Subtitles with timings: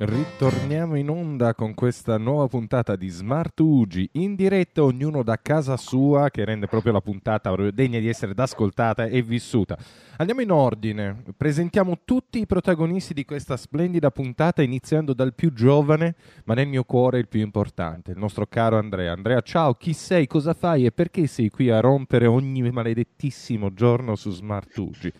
[0.00, 5.76] Ritorniamo in onda con questa nuova puntata di Smart Ugi in diretta, ognuno da casa
[5.76, 9.76] sua, che rende proprio la puntata degna di essere ascoltata e vissuta.
[10.18, 16.14] Andiamo in ordine, presentiamo tutti i protagonisti di questa splendida puntata, iniziando dal più giovane,
[16.44, 19.12] ma nel mio cuore il più importante, il nostro caro Andrea.
[19.12, 24.14] Andrea, ciao, chi sei, cosa fai e perché sei qui a rompere ogni maledettissimo giorno
[24.14, 25.12] su Smart Ugi?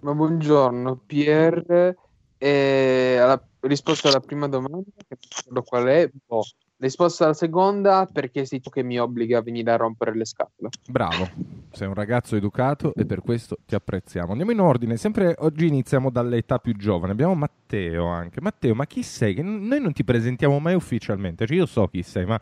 [0.00, 1.96] Ma buongiorno, Pierre.
[2.42, 6.42] E alla risposta alla prima domanda, che non ricordo qual è, boh.
[6.78, 10.70] risposta alla seconda, perché sei tu che mi obbliga a venire a rompere le scatole.
[10.88, 11.28] Bravo,
[11.70, 14.30] sei un ragazzo educato e per questo ti apprezziamo.
[14.30, 17.12] Andiamo in ordine, sempre oggi iniziamo dall'età più giovane.
[17.12, 18.40] Abbiamo Matteo anche.
[18.40, 19.40] Matteo, ma chi sei?
[19.40, 22.40] Noi non ti presentiamo mai ufficialmente, cioè io so chi sei, ma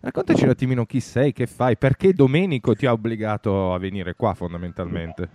[0.00, 4.34] raccontaci un attimino chi sei, che fai, perché Domenico ti ha obbligato a venire qua
[4.34, 5.28] fondamentalmente.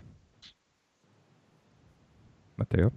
[2.55, 2.91] Matteo?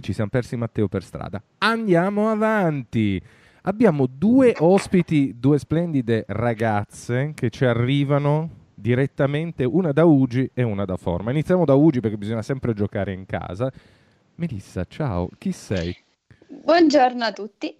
[0.00, 1.42] Ci siamo persi Matteo per strada.
[1.58, 3.20] Andiamo avanti.
[3.62, 10.84] Abbiamo due ospiti, due splendide ragazze che ci arrivano direttamente, una da Ugi e una
[10.84, 11.30] da Forma.
[11.30, 13.70] Iniziamo da Ugi perché bisogna sempre giocare in casa.
[14.34, 15.96] Melissa, ciao, chi sei?
[16.48, 17.76] Buongiorno a tutti,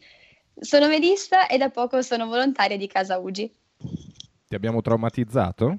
[0.58, 3.52] sono Melissa e da poco sono volontaria di Casa Ugi.
[4.46, 5.78] Ti abbiamo traumatizzato?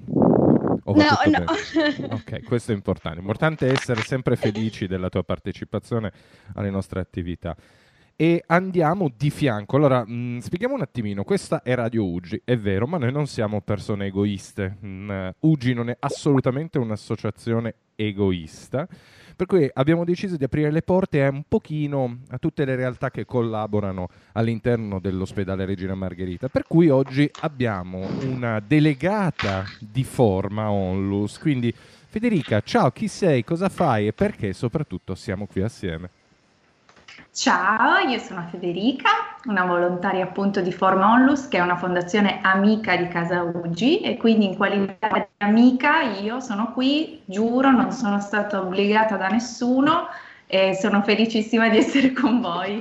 [0.84, 0.94] No,
[1.26, 2.14] no.
[2.14, 3.20] ok, questo è importante.
[3.20, 6.12] Importante è essere sempre felici della tua partecipazione
[6.54, 7.56] alle nostre attività.
[8.16, 9.76] E andiamo di fianco.
[9.76, 11.24] Allora, mh, mm, spieghiamo un attimino.
[11.24, 14.76] Questa è Radio Ugi, è vero, ma noi non siamo persone egoiste.
[14.84, 18.86] Mm, Ugi non è assolutamente un'associazione egoista.
[19.36, 23.10] Per cui abbiamo deciso di aprire le porte a un pochino a tutte le realtà
[23.10, 26.48] che collaborano all'interno dell'ospedale Regina Margherita.
[26.48, 31.38] Per cui oggi abbiamo una delegata di forma Onlus.
[31.38, 31.74] Quindi
[32.14, 36.10] Federica, ciao, chi sei, cosa fai e perché soprattutto siamo qui assieme?
[37.34, 39.10] Ciao, io sono Federica,
[39.46, 44.16] una volontaria appunto di Forma Onlus, che è una fondazione amica di Casa Ugi e
[44.16, 50.06] quindi in qualità di amica io sono qui, giuro, non sono stata obbligata da nessuno
[50.46, 52.80] e sono felicissima di essere con voi.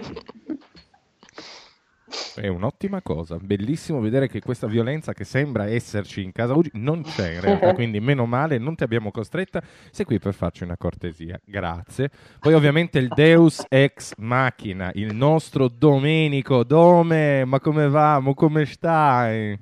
[2.35, 7.03] È un'ottima cosa, bellissimo vedere che questa violenza che sembra esserci in casa oggi non
[7.03, 10.77] c'è in realtà, quindi meno male, non ti abbiamo costretta, sei qui per farci una
[10.77, 12.09] cortesia, grazie.
[12.39, 18.65] Poi ovviamente il Deus ex machina, il nostro Domenico, Dome, ma come va, ma come
[18.65, 19.59] stai?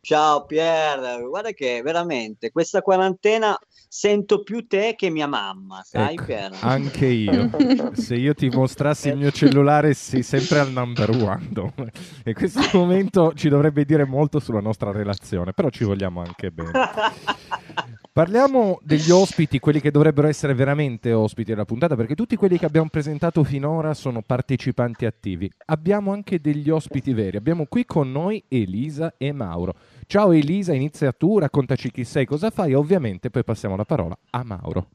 [0.00, 3.56] Ciao Pier, guarda che veramente questa quarantena
[3.94, 6.56] sento più te che mia mamma, sai ecco, Pier?
[6.60, 7.50] Anche io.
[7.92, 11.50] Se io ti mostrassi il mio cellulare sei sempre al number one.
[12.24, 16.70] E questo momento ci dovrebbe dire molto sulla nostra relazione, però ci vogliamo anche bene.
[18.14, 22.66] Parliamo degli ospiti, quelli che dovrebbero essere veramente ospiti della puntata, perché tutti quelli che
[22.66, 25.50] abbiamo presentato finora sono partecipanti attivi.
[25.64, 27.38] Abbiamo anche degli ospiti veri.
[27.38, 29.76] Abbiamo qui con noi Elisa e Mauro.
[30.06, 34.44] Ciao Elisa, inizia tu, raccontaci chi sei, cosa fai, ovviamente poi passiamo la parola a
[34.44, 34.88] Mauro.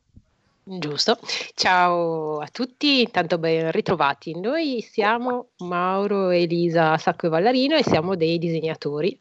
[0.64, 1.18] Giusto,
[1.56, 4.40] ciao a tutti, intanto ben ritrovati.
[4.40, 9.18] Noi siamo Mauro e Elisa Sacco e Vallarino e siamo dei disegnatori.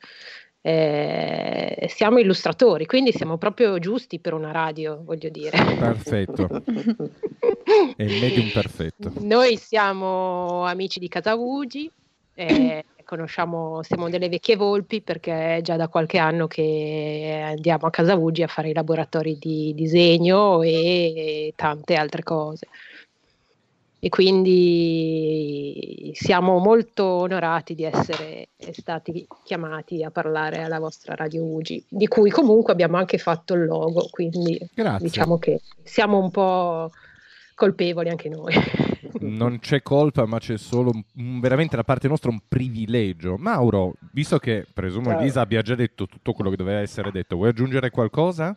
[0.66, 5.56] Eh, siamo illustratori, quindi siamo proprio giusti per una radio, voglio dire.
[5.78, 6.48] Perfetto.
[7.94, 9.12] È il medium perfetto.
[9.20, 11.88] Noi siamo amici di Casaugi,
[12.34, 17.90] eh, conosciamo, siamo delle vecchie volpi perché è già da qualche anno che andiamo a
[17.90, 22.66] Casa Uggi a fare i laboratori di disegno e tante altre cose.
[23.98, 31.82] E quindi siamo molto onorati di essere stati chiamati a parlare alla vostra Radio Ugi,
[31.88, 35.06] di cui comunque abbiamo anche fatto il logo, quindi Grazie.
[35.06, 36.90] diciamo che siamo un po'
[37.54, 38.54] colpevoli anche noi.
[39.20, 43.36] non c'è colpa, ma c'è solo un, veramente da parte nostra un privilegio.
[43.38, 45.20] Mauro, visto che presumo Ciao.
[45.20, 48.56] Elisa abbia già detto tutto quello che doveva essere detto, vuoi aggiungere qualcosa?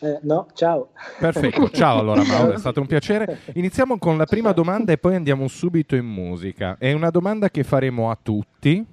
[0.00, 0.90] Eh, no, ciao.
[1.18, 3.40] Perfetto, ciao allora Mauro, è stato un piacere.
[3.54, 6.76] Iniziamo con la prima domanda e poi andiamo subito in musica.
[6.78, 8.84] È una domanda che faremo a tutti,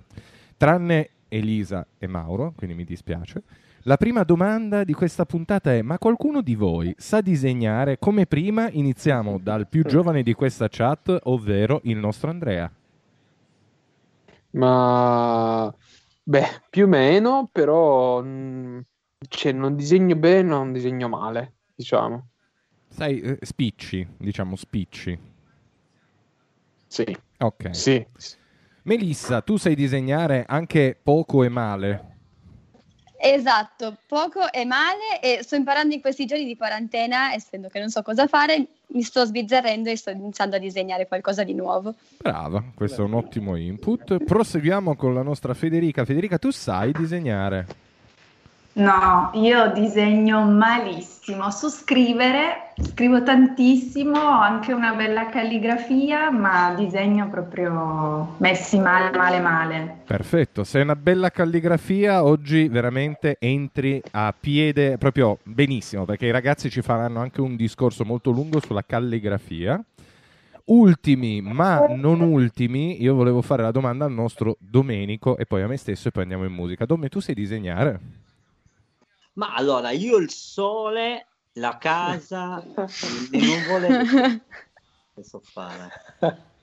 [0.55, 3.41] tranne Elisa e Mauro, quindi mi dispiace.
[3.83, 7.97] La prima domanda di questa puntata è: ma qualcuno di voi sa disegnare?
[7.97, 12.69] Come prima iniziamo dal più giovane di questa chat, ovvero il nostro Andrea.
[14.51, 15.73] Ma
[16.23, 18.85] beh, più o meno, però mh,
[19.27, 22.27] cioè, non disegno bene, non disegno male, diciamo.
[22.89, 25.17] Sai, eh, spicci, diciamo spicci.
[26.87, 27.75] Sì, Ok.
[27.75, 28.05] sì.
[28.83, 32.15] Melissa, tu sai disegnare anche poco e male.
[33.19, 37.89] Esatto, poco e male e sto imparando in questi giorni di quarantena, essendo che non
[37.89, 41.95] so cosa fare, mi sto sbizzarrendo e sto iniziando a disegnare qualcosa di nuovo.
[42.17, 44.23] Brava, questo è un ottimo input.
[44.23, 46.05] Proseguiamo con la nostra Federica.
[46.05, 47.65] Federica, tu sai disegnare?
[48.77, 51.49] No, io disegno malissimo.
[51.49, 59.39] Su scrivere scrivo tantissimo, ho anche una bella calligrafia, ma disegno proprio messi male, male,
[59.39, 59.97] male.
[60.05, 66.69] Perfetto, sei una bella calligrafia, oggi veramente entri a piede proprio benissimo, perché i ragazzi
[66.69, 69.83] ci faranno anche un discorso molto lungo sulla calligrafia.
[70.65, 75.67] Ultimi, ma non ultimi, io volevo fare la domanda al nostro Domenico e poi a
[75.67, 76.85] me stesso e poi andiamo in musica.
[76.85, 78.25] Dome, tu sai disegnare?
[79.37, 82.63] Ma allora, io il sole, la casa,
[83.31, 83.87] le nuvole,
[85.13, 85.91] che so fare?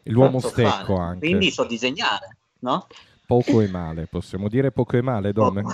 [0.04, 0.94] L'uomo So stecco fare.
[0.94, 1.26] anche.
[1.26, 2.88] Quindi so disegnare, no?
[3.26, 5.32] Poco e male, possiamo dire poco e male?
[5.32, 5.72] Poco.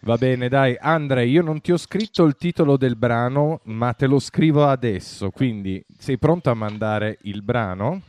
[0.00, 4.06] Va bene, dai, Andre, io non ti ho scritto il titolo del brano, ma te
[4.06, 8.00] lo scrivo adesso, quindi sei pronto a mandare il brano?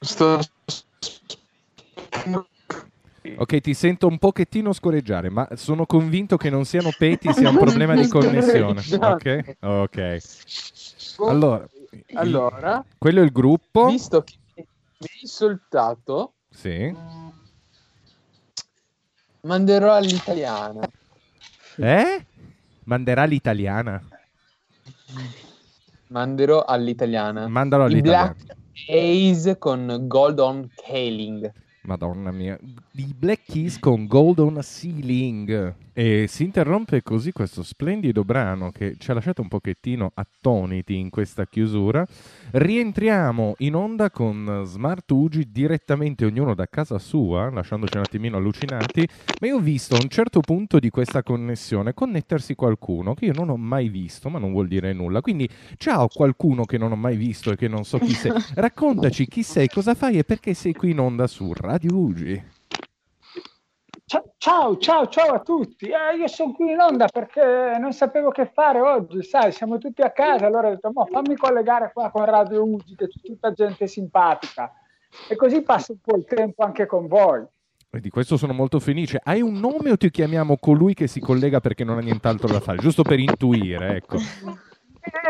[0.00, 0.40] Sto...
[3.36, 7.56] Ok, ti sento un pochettino scorreggiare, ma sono convinto che non siano peti, sia un
[7.58, 8.80] problema di connessione.
[9.00, 9.56] Ok?
[9.60, 10.18] Ok.
[11.26, 11.66] Allora,
[12.14, 13.86] Allora, quello è il gruppo.
[13.86, 14.64] visto che mi
[15.00, 16.94] hai insultato, Sì.
[19.42, 20.88] manderò all'italiana.
[21.76, 22.26] Eh?
[22.84, 24.02] Manderà l'italiana.
[26.08, 27.48] Manderò all'italiana.
[27.48, 28.34] Mandalo I all'italiana.
[28.34, 28.56] Black
[28.88, 31.52] Ace con Gold on Kaling.
[31.82, 32.58] Madonna mia,
[32.98, 35.74] i Black Keys con Golden Ceiling.
[35.92, 41.08] E si interrompe così questo splendido brano che ci ha lasciato un pochettino attoniti in
[41.08, 42.06] questa chiusura.
[42.50, 49.08] Rientriamo in onda con Smart Ugi direttamente ognuno da casa sua, lasciandoci un attimino allucinati.
[49.40, 53.32] Ma io ho visto a un certo punto di questa connessione connettersi qualcuno che io
[53.32, 55.22] non ho mai visto, ma non vuol dire nulla.
[55.22, 58.32] Quindi, ciao qualcuno che non ho mai visto e che non so chi sei.
[58.54, 62.55] Raccontaci chi sei, cosa fai e perché sei qui in onda su Radio Ugi.
[64.08, 65.86] Ciao, ciao, ciao, a tutti.
[65.86, 70.00] Eh, io sono qui in onda perché non sapevo che fare oggi, sai, siamo tutti
[70.00, 73.50] a casa, allora ho detto, "Mo, fammi collegare qua con Radio Ugi, che c'è tutta
[73.50, 74.72] gente simpatica.
[75.28, 77.44] E così passo un po' il tempo anche con voi.
[77.90, 79.20] E di questo sono molto felice.
[79.20, 82.60] Hai un nome o ti chiamiamo colui che si collega perché non ha nient'altro da
[82.60, 82.78] fare?
[82.78, 84.18] Giusto per intuire, ecco.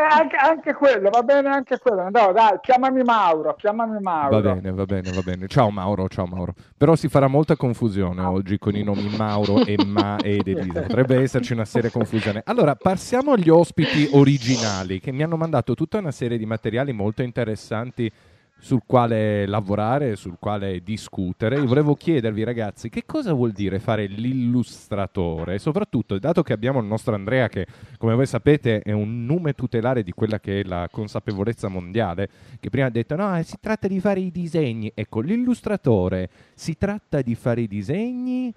[0.09, 2.09] Anche, anche quello, va bene anche quello.
[2.09, 4.41] No, dai, chiamami Mauro, chiamami Mauro.
[4.41, 5.47] Va bene, va bene, va bene.
[5.47, 6.55] Ciao Mauro, ciao Mauro.
[6.75, 10.81] Però si farà molta confusione oggi con i nomi Mauro e Ma ed Elisa.
[10.81, 12.41] Potrebbe esserci una seria confusione.
[12.45, 17.21] Allora, passiamo agli ospiti originali che mi hanno mandato tutta una serie di materiali molto
[17.21, 18.11] interessanti
[18.59, 21.57] sul quale lavorare, sul quale discutere.
[21.57, 25.59] Io volevo chiedervi, ragazzi, che cosa vuol dire fare l'illustratore?
[25.59, 30.03] Soprattutto, dato che abbiamo il nostro Andrea, che come voi sapete è un nume tutelare
[30.03, 33.99] di quella che è la consapevolezza mondiale, che prima ha detto: no, si tratta di
[33.99, 34.91] fare i disegni.
[34.93, 38.53] Ecco, l'illustratore si tratta di fare i disegni.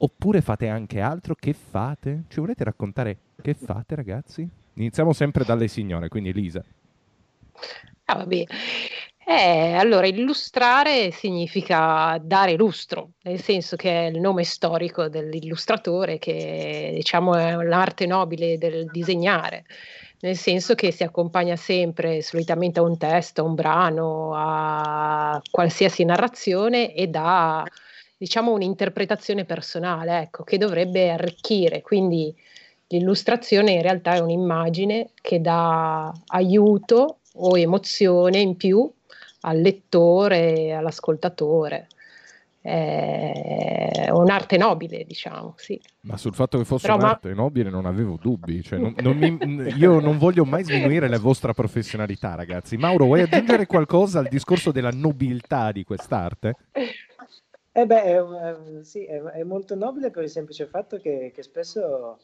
[0.00, 1.34] Oppure fate anche altro?
[1.34, 2.22] Che fate?
[2.28, 4.48] Ci volete raccontare che fate, ragazzi?
[4.74, 6.62] Iniziamo sempre dalle signore, quindi Lisa.
[8.04, 8.44] Ah, vabbè.
[9.30, 16.92] Eh, allora, illustrare significa dare lustro, nel senso che è il nome storico dell'illustratore, che
[16.94, 19.66] diciamo è l'arte nobile del disegnare,
[20.20, 26.04] nel senso che si accompagna sempre solitamente a un testo, a un brano, a qualsiasi
[26.06, 27.62] narrazione e dà,
[28.16, 31.82] diciamo, un'interpretazione personale, ecco, che dovrebbe arricchire.
[31.82, 32.34] Quindi
[32.86, 38.90] l'illustrazione in realtà è un'immagine che dà aiuto o emozione in più
[39.40, 41.86] al lettore, all'ascoltatore.
[42.60, 45.80] È un'arte nobile, diciamo, sì.
[46.02, 48.62] Ma sul fatto che fosse Però, ma- un'arte nobile non avevo dubbi.
[48.62, 49.38] Cioè, non- non mi-
[49.78, 52.76] io non voglio mai sminuire la vostra professionalità, ragazzi.
[52.76, 56.56] Mauro, vuoi aggiungere qualcosa al discorso della nobiltà di quest'arte?
[57.72, 58.24] Eh beh, è,
[58.82, 62.18] sì, è, è molto nobile per il semplice fatto che, che spesso,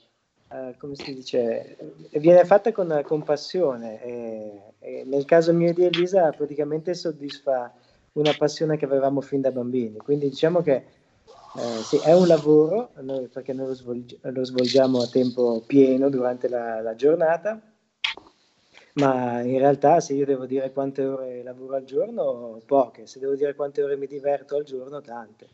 [0.51, 1.77] eh, come si dice,
[2.13, 7.73] viene fatta con, con passione e, e nel caso mio di Elisa praticamente soddisfa
[8.13, 9.99] una passione che avevamo fin da bambini.
[9.99, 10.85] Quindi diciamo che
[11.57, 16.09] Eh, sì, è un lavoro noi- perché noi lo, svolgi- lo svolgiamo a tempo pieno
[16.11, 17.61] durante la, la giornata,
[18.95, 23.35] ma in realtà se io devo dire quante ore lavoro al giorno, poche, se devo
[23.35, 25.49] dire quante ore mi diverto al giorno, tante.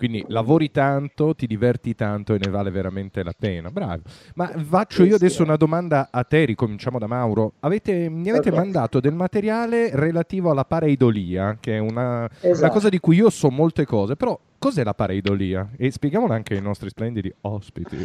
[0.00, 3.70] Quindi lavori tanto, ti diverti tanto e ne vale veramente la pena.
[3.70, 4.00] Bravo.
[4.36, 7.52] Ma faccio io adesso una domanda a te, ricominciamo da Mauro.
[7.60, 12.72] Avete- mi avete mandato del materiale relativo alla pareidolia, che è una, una Esatto.
[12.72, 15.68] cosa di cui io so molte cose, però cos'è la pareidolia?
[15.76, 17.98] E spieghiamola anche ai nostri splendidi ospiti.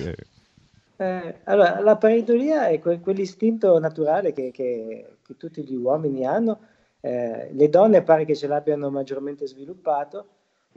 [0.98, 6.60] Eh, allora, la pareidolia è que- quell'istinto naturale che, che- che tutti gli uomini hanno,
[7.00, 10.26] eh, le donne pare che ce l'abbiano maggiormente sviluppato.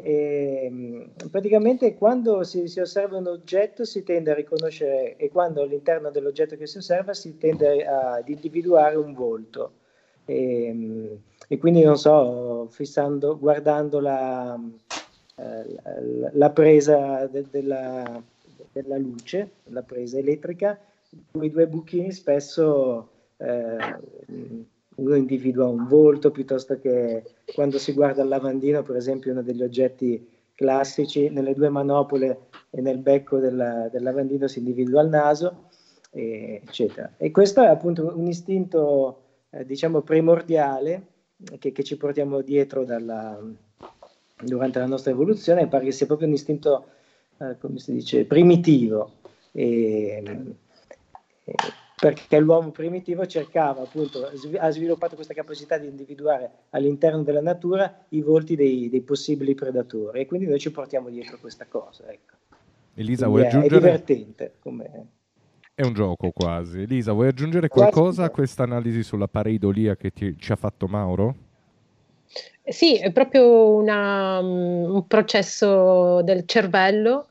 [0.00, 5.62] E, mh, praticamente quando si, si osserva un oggetto si tende a riconoscere e quando
[5.62, 9.72] all'interno dell'oggetto che si osserva si tende ad individuare un volto.
[10.24, 14.56] E, mh, e quindi non so, fissando, guardando la,
[15.36, 15.74] eh,
[16.20, 18.22] la- la presa de- della,
[18.72, 20.78] della luce, la presa elettrica,
[21.30, 23.76] quei due buchini spesso eh,
[24.98, 27.22] uno individua un volto piuttosto che
[27.54, 32.80] quando si guarda il lavandino, per esempio, uno degli oggetti classici, nelle due manopole e
[32.80, 35.68] nel becco della- del lavandino si individua il naso,
[36.10, 37.12] e- eccetera.
[37.16, 41.06] E questo è appunto un istinto, eh, diciamo, primordiale
[41.58, 43.40] che, che ci portiamo dietro dalla-
[44.40, 46.86] durante la nostra evoluzione, pare che sia proprio un istinto,
[47.38, 49.12] eh, come si dice, primitivo.
[49.52, 50.22] E,
[52.00, 58.22] perché l'uomo primitivo cercava appunto, ha sviluppato questa capacità di individuare all'interno della natura i
[58.22, 62.04] volti dei, dei possibili predatori e quindi noi ci portiamo dietro questa cosa.
[62.08, 62.36] Ecco.
[62.94, 63.80] Elisa, Quindi vuoi è, è aggiungere?
[63.80, 64.54] divertente.
[64.60, 65.06] Come...
[65.74, 66.82] È un gioco quasi.
[66.82, 70.86] Elisa, vuoi aggiungere Quasi qualcosa a questa analisi sulla pareidolia che ti- ci ha fatto
[70.86, 71.34] Mauro?
[72.64, 77.27] Sì, è proprio una, mm, un processo del cervello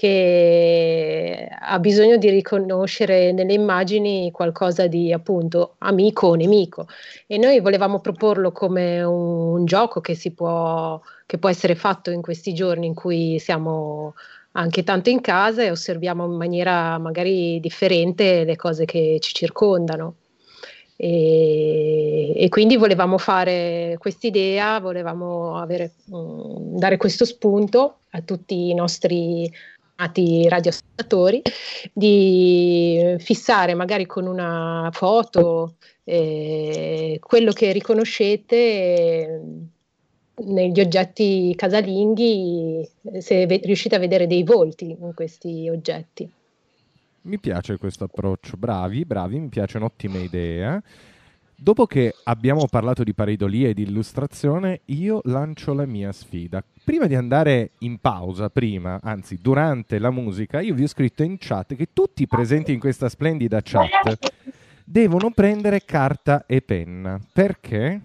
[0.00, 6.86] che ha bisogno di riconoscere nelle immagini qualcosa di appunto amico o nemico
[7.26, 12.22] e noi volevamo proporlo come un, un gioco che può, che può essere fatto in
[12.22, 14.14] questi giorni in cui siamo
[14.52, 20.14] anche tanto in casa e osserviamo in maniera magari differente le cose che ci circondano.
[20.96, 28.74] E, e quindi volevamo fare quest'idea, volevamo avere, mm, dare questo spunto a tutti i
[28.74, 29.50] nostri
[30.00, 31.42] amati radioascoltatori
[31.92, 39.40] di fissare magari con una foto eh, quello che riconoscete eh,
[40.42, 42.88] negli oggetti casalinghi,
[43.18, 46.28] se ve- riuscite a vedere dei volti in questi oggetti.
[47.22, 50.82] Mi piace questo approccio, bravi, bravi, mi piace un'ottima idea.
[51.62, 56.64] Dopo che abbiamo parlato di pareidolia e di illustrazione, io lancio la mia sfida.
[56.82, 61.36] Prima di andare in pausa, prima, anzi durante la musica, io vi ho scritto in
[61.38, 64.32] chat che tutti presenti in questa splendida chat
[64.82, 67.20] devono prendere carta e penna.
[67.30, 68.00] Perché?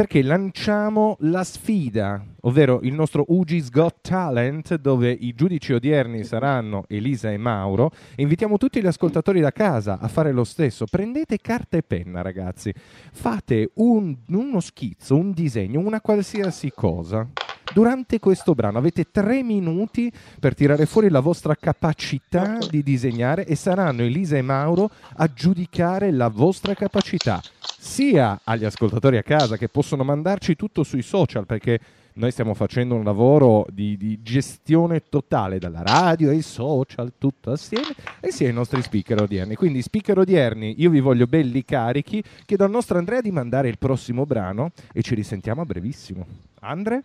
[0.00, 6.84] Perché lanciamo la sfida, ovvero il nostro UG's Got Talent, dove i giudici odierni saranno
[6.88, 7.90] Elisa e Mauro.
[8.14, 10.86] E invitiamo tutti gli ascoltatori da casa a fare lo stesso.
[10.86, 12.72] Prendete carta e penna, ragazzi.
[13.12, 17.28] Fate un- uno schizzo, un disegno, una qualsiasi cosa.
[17.72, 23.54] Durante questo brano avete tre minuti per tirare fuori la vostra capacità di disegnare e
[23.54, 27.40] saranno Elisa e Mauro a giudicare la vostra capacità,
[27.78, 31.78] sia agli ascoltatori a casa che possono mandarci tutto sui social perché
[32.14, 37.94] noi stiamo facendo un lavoro di, di gestione totale dalla radio ai social, tutto assieme,
[38.18, 39.54] e sia ai nostri speaker odierni.
[39.54, 42.22] Quindi, speaker odierni, io vi voglio belli carichi.
[42.44, 46.26] Chiedo al nostro Andrea di mandare il prossimo brano e ci risentiamo a brevissimo.
[46.60, 47.04] Andre?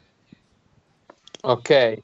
[1.47, 1.99] Ok,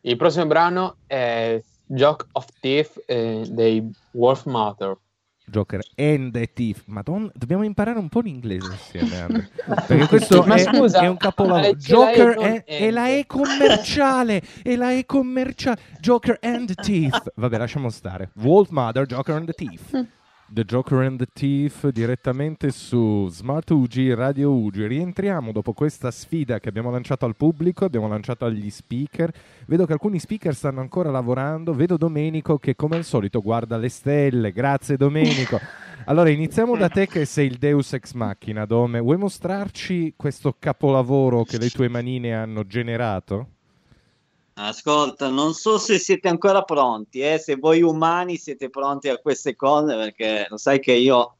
[0.00, 4.96] il prossimo brano è Joke of Thief eh, dei Wolf Mother.
[5.44, 6.82] Joker and the Thief.
[6.86, 8.74] Madonna, dobbiamo imparare un po' l'inglese
[9.20, 9.50] Andre.
[9.86, 11.74] Perché questo è, scusa, è un capolavoro.
[11.74, 13.08] Joker è, è la.
[13.08, 14.42] E commerciale.
[14.62, 15.78] È la E commerciale.
[16.00, 17.32] Joker and the Thief.
[17.34, 18.30] Vabbè, lasciamo stare.
[18.36, 19.90] Wolf Mother, Joker and the Thief.
[20.48, 24.86] The Joker and the Thief direttamente su Smart UG Radio UG.
[24.86, 29.32] Rientriamo dopo questa sfida che abbiamo lanciato al pubblico, abbiamo lanciato agli speaker.
[29.66, 31.74] Vedo che alcuni speaker stanno ancora lavorando.
[31.74, 34.52] Vedo Domenico che come al solito guarda le stelle.
[34.52, 35.58] Grazie Domenico.
[36.08, 39.00] Allora iniziamo da te che sei il Deus ex machina, Dome.
[39.00, 43.55] Vuoi mostrarci questo capolavoro che le tue manine hanno generato?
[44.58, 49.54] Ascolta, non so se siete ancora pronti, eh, se voi umani siete pronti a queste
[49.54, 51.36] cose, perché lo sai che io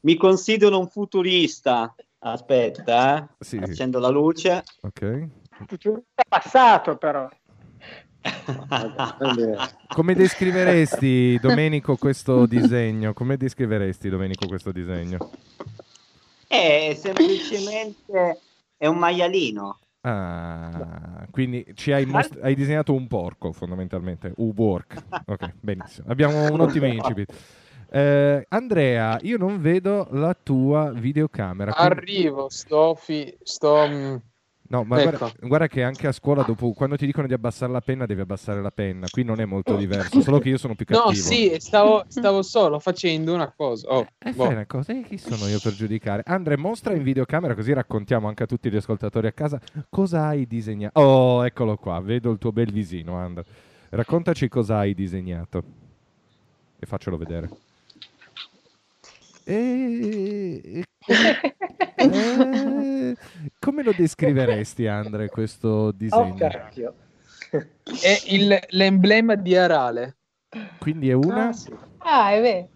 [0.00, 1.94] mi considero un futurista.
[2.20, 3.26] Aspetta, eh.
[3.38, 3.56] Sì.
[3.56, 4.64] accendo la luce.
[4.82, 5.28] Ok.
[5.66, 7.26] Futurista passato però.
[9.88, 13.14] Come descriveresti, Domenico, questo disegno?
[13.14, 15.30] Come descriveresti, Domenico, questo disegno?
[16.46, 18.40] È semplicemente
[18.76, 19.78] è un maialino.
[20.00, 25.04] Ah, quindi ci hai, most- hai disegnato un porco fondamentalmente, un work.
[25.26, 26.08] Ok, benissimo.
[26.10, 26.86] Abbiamo un ottimo
[27.16, 27.32] incipit.
[27.90, 31.72] Eh, Andrea, io non vedo la tua videocamera.
[31.72, 34.16] quindi- Arrivo, sto, fi- sto mm,
[34.70, 35.16] No, ma Ecco.
[35.16, 38.20] guarda, guarda che anche a scuola, dopo, quando ti dicono di abbassare la penna, devi
[38.20, 39.06] abbassare la penna.
[39.10, 41.08] Qui non è molto diverso, solo che io sono più cattivo.
[41.08, 43.88] No, sì, stavo, stavo solo facendo una cosa.
[43.88, 44.44] Oh, Eh, boh.
[44.44, 46.22] fai una cosa, e chi sono io per giudicare?
[46.26, 49.58] Andre, mostra in videocamera così raccontiamo anche a tutti gli ascoltatori a casa
[49.88, 51.00] cosa hai disegnato.
[51.00, 53.44] Oh, eccolo qua, vedo il tuo bel visino, Andre.
[53.88, 55.62] Raccontaci cosa hai disegnato.
[56.78, 57.48] E faccelo vedere.
[59.44, 60.84] E...
[61.96, 63.16] Eh,
[63.58, 66.34] come lo descriveresti, Andre, questo Oh, disegno?
[66.36, 66.94] cacchio.
[67.50, 70.16] È il- l'emblema di Arale.
[70.78, 71.48] Quindi è una...
[71.48, 71.72] Ah, sì.
[71.98, 72.68] Ah, è vero.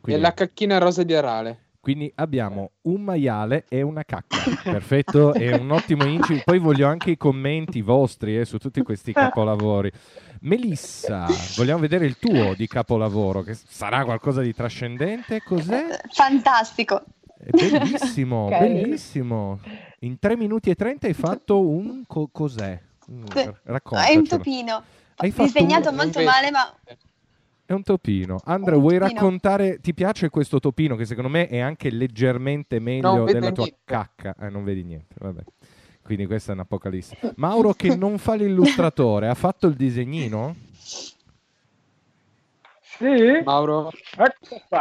[0.00, 1.60] quindi- È la cacchina rosa di Arale.
[1.86, 4.38] Quindi abbiamo un maiale e una cacca.
[4.64, 6.42] Perfetto, è un ottimo incipit.
[6.42, 9.92] Poi voglio anche i commenti vostri eh, su tutti questi capolavori.
[10.46, 11.26] Melissa,
[11.56, 15.42] vogliamo vedere il tuo di capolavoro, che sarà qualcosa di trascendente.
[15.42, 15.98] Cos'è?
[16.12, 17.02] Fantastico.
[17.36, 18.80] È bellissimo, Carino.
[18.82, 19.60] bellissimo.
[20.00, 22.04] In 3 minuti e 30 hai fatto un...
[22.06, 22.80] co- cos'è?
[23.10, 23.38] Mm, Sì.
[23.40, 24.82] È un topino.
[25.16, 26.72] Hai Disegnato un- molto male, ma
[27.64, 28.38] È un topino.
[28.44, 29.14] Andrea, vuoi topino.
[29.18, 29.80] raccontare?
[29.80, 33.80] Ti piace questo topino che secondo me è anche leggermente meglio della tua niente.
[33.84, 34.36] cacca?
[34.40, 35.42] Eh, non vedi niente, vabbè.
[36.06, 37.32] Quindi questa è un'apocalisse.
[37.34, 40.54] Mauro che non fa l'illustratore, ha fatto il disegnino?
[42.80, 43.42] Sì?
[43.44, 44.80] Mauro, Ecco qua.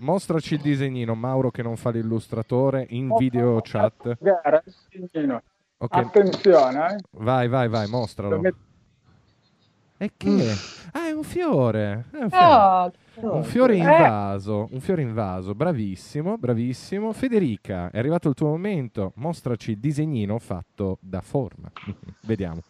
[0.00, 4.18] Mostraci il disegnino, Mauro che non fa l'illustratore in video chat.
[4.18, 5.42] Guarda, il disegnino.
[5.78, 7.00] Ok, Attenzione, eh.
[7.12, 8.34] vai, vai, vai, mostralo.
[8.36, 8.58] Lo metto-
[9.98, 10.52] E che?
[10.92, 12.04] Ah, è un fiore.
[12.10, 12.92] È un fiore.
[13.20, 13.98] Oh, Un fiore in Eh.
[14.02, 17.12] vaso, un fiore in vaso, bravissimo, bravissimo.
[17.14, 21.70] Federica, è arrivato il tuo momento, mostraci il disegnino fatto da forma.
[22.22, 22.60] Vediamo.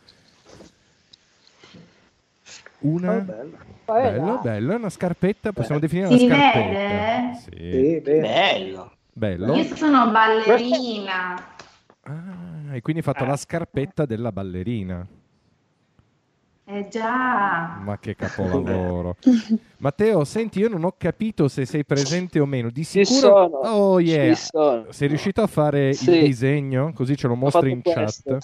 [2.80, 3.16] Una...
[3.16, 3.56] Oh, bello.
[3.86, 6.68] bello, bello, è una scarpetta, possiamo definire Si una scarpetta.
[6.68, 7.34] vede?
[7.40, 8.20] Sì, Sì.
[8.20, 8.92] Bello.
[9.12, 9.54] bello.
[9.56, 11.34] Io sono ballerina.
[12.02, 15.04] Ah, e quindi hai fatto la scarpetta della ballerina.
[16.68, 17.79] Eh già.
[17.81, 19.16] Ma che capolavoro.
[19.79, 22.70] Matteo, senti, io non ho capito se sei presente o meno.
[22.70, 23.48] Di Ci sicuro...
[23.48, 24.35] sono, Oh yeah.
[24.35, 24.87] ci sono.
[24.90, 26.11] Sei riuscito a fare Sì.
[26.11, 26.92] il disegno?
[26.92, 28.22] Così ce lo mostri in fatto chat.
[28.22, 28.38] questo.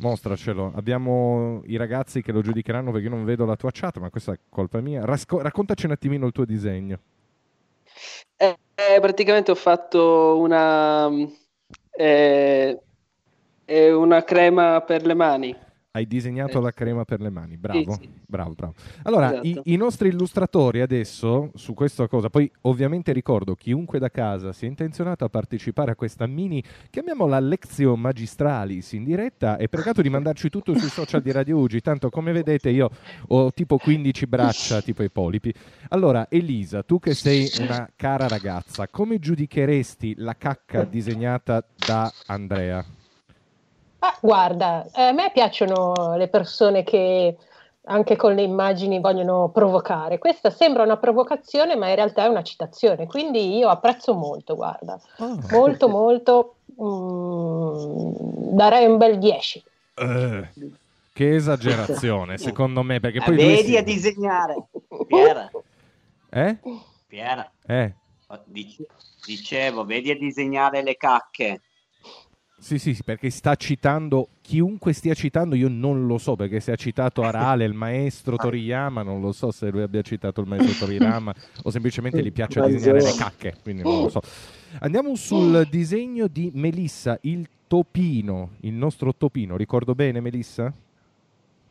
[0.00, 0.72] Mostracelo.
[0.74, 4.32] Abbiamo i ragazzi che lo giudicheranno perché io non vedo la tua chat, ma questa
[4.32, 5.04] è colpa mia.
[5.04, 6.98] Rasco- raccontaci un attimino il tuo disegno.
[8.36, 11.08] Eh, eh, praticamente ho fatto una,
[11.92, 12.80] eh,
[13.66, 15.56] eh, una crema per le mani.
[15.94, 16.62] Hai disegnato Eh.
[16.62, 18.10] la crema per le mani, bravo, Sì, sì.
[18.26, 18.72] bravo, bravo.
[19.02, 19.46] Allora, Esatto.
[19.66, 24.68] i, i nostri illustratori adesso su questa cosa, poi ovviamente ricordo chiunque da casa sia
[24.68, 30.48] intenzionato a partecipare a questa mini, chiamiamola lezione magistralis in diretta, è pregato di mandarci
[30.48, 32.88] tutto sui social di Radio Ugi, tanto come vedete io
[33.28, 35.52] ho tipo 15 braccia, tipo i polipi.
[35.90, 42.82] Allora, Elisa, tu che sei una cara ragazza, come giudicheresti la cacca disegnata da Andrea?
[44.04, 47.36] Ah, guarda, eh, a me piacciono le persone che
[47.84, 50.18] anche con le immagini vogliono provocare.
[50.18, 54.98] Questa sembra una provocazione, ma in realtà è una citazione, quindi io apprezzo molto, guarda,
[55.18, 55.38] Oh.
[55.50, 59.62] molto, molto, mm, darei un bel 10.
[59.94, 60.48] Eh,
[61.12, 64.64] che esagerazione, secondo me, perché poi vedi si- a disegnare.
[65.06, 65.48] Piera,
[66.30, 66.58] Eh?
[67.06, 67.48] Piera.
[67.66, 67.94] Eh?
[68.46, 68.86] Dice-
[69.26, 71.60] Dicevo, vedi a disegnare le cacche.
[72.62, 76.70] Sì, sì, sì, perché sta citando chiunque stia citando, io non lo so, perché se
[76.70, 80.86] ha citato Arale, il maestro Toriyama, non lo so se lui abbia citato il maestro
[80.86, 84.20] Toriyama o semplicemente gli piace disegnare le cacche, quindi non lo so.
[84.78, 90.72] Andiamo sul disegno di Melissa, il topino, il nostro topino, ricordo bene Melissa?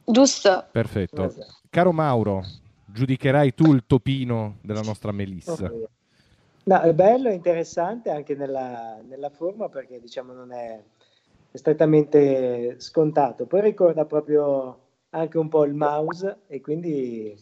[0.04, 0.68] giusto.
[0.74, 1.34] Perfetto.
[1.70, 2.44] Caro Mauro,
[2.86, 5.72] giudicherai tu il topino della nostra Melissa.
[6.64, 10.80] No, è bello, è interessante anche nella, nella forma perché diciamo non è,
[11.52, 13.46] è strettamente scontato.
[13.46, 17.36] Poi ricorda proprio anche un po' il mouse e quindi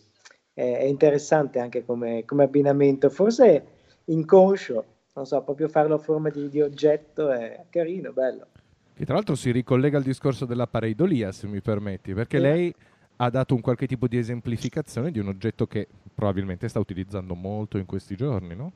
[0.54, 3.10] è, interessante anche come, come abbinamento.
[3.10, 3.66] Forse
[4.06, 8.48] inconscio, non so, proprio farlo a forma di, di oggetto è carino, bello.
[8.94, 12.44] Che tra l'altro si ricollega al discorso della pareidolia, se mi permetti, perché Sì.
[12.44, 12.74] lei
[13.18, 17.78] ha dato un qualche tipo di esemplificazione di un oggetto che probabilmente sta utilizzando molto
[17.78, 18.72] in questi giorni, no?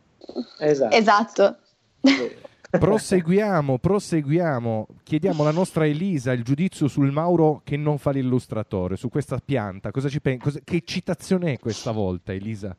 [0.60, 0.96] Esatto.
[0.96, 1.58] Esatto.
[2.80, 4.88] Proseguiamo, proseguiamo.
[5.04, 9.92] Chiediamo alla nostra Elisa il giudizio sul Mauro che non fa l'illustratore, su questa pianta.
[9.92, 12.76] Cosa ci pen- cosa- che citazione è questa volta, Elisa?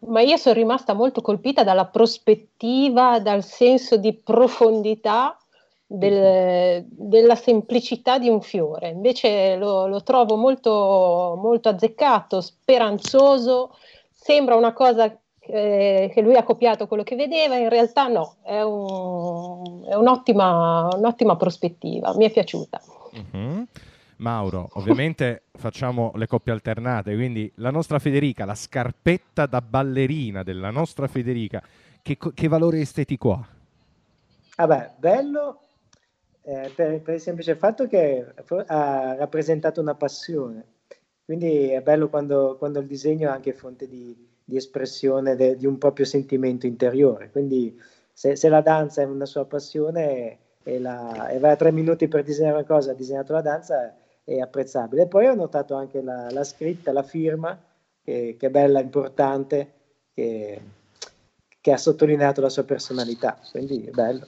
[0.00, 5.38] Ma io sono rimasta molto colpita dalla prospettiva, dal senso di profondità
[5.86, 8.90] del- della semplicità di un fiore.
[8.90, 13.74] Invece lo, lo trovo molto, molto azzeccato, speranzoso.
[14.10, 18.60] Sembra una cosa eh, che lui ha copiato quello che vedeva, in realtà no, è,
[18.62, 22.80] un- è un'ottima, un'ottima prospettiva, mi è piaciuta.
[23.32, 23.66] Mhm.
[24.16, 30.70] Mauro, ovviamente facciamo le coppie alternate, quindi la nostra Federica, la scarpetta da ballerina della
[30.70, 31.62] nostra Federica,
[32.00, 33.46] che, che valore estetico ha?
[34.56, 35.60] Vabbè, bello
[36.42, 38.24] eh, per, per il semplice fatto che
[38.66, 40.64] ha rappresentato una passione.
[41.24, 45.66] Quindi è bello quando, quando il disegno è anche fonte di, di espressione de- di
[45.66, 47.30] un proprio sentimento interiore.
[47.30, 47.80] Quindi
[48.12, 52.08] se, se la danza è una sua passione e, la, e vai a tre minuti
[52.08, 55.02] per disegnare una cosa, ha disegnato la danza, è apprezzabile.
[55.02, 57.58] E poi ho notato anche la, la scritta, la firma,
[58.02, 59.72] che, che è bella, importante,
[60.12, 60.60] che,
[61.60, 63.38] che ha sottolineato la sua personalità.
[63.50, 64.26] Quindi è bello.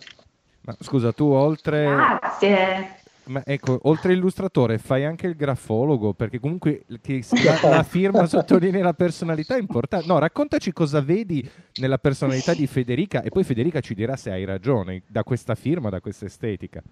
[0.63, 1.85] Ma scusa, tu oltre...
[1.85, 2.96] Grazie.
[3.29, 8.95] Ma ecco, oltre illustratore fai anche il grafologo, perché comunque la, la firma sottolinea la
[8.95, 10.07] personalità è importante.
[10.07, 11.49] No, raccontaci cosa vedi
[11.81, 15.91] nella personalità di Federica e poi Federica ci dirà se hai ragione da questa firma,
[15.91, 16.83] da questa estetica.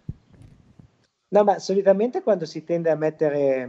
[1.28, 3.68] No, ma solitamente quando si tende a mettere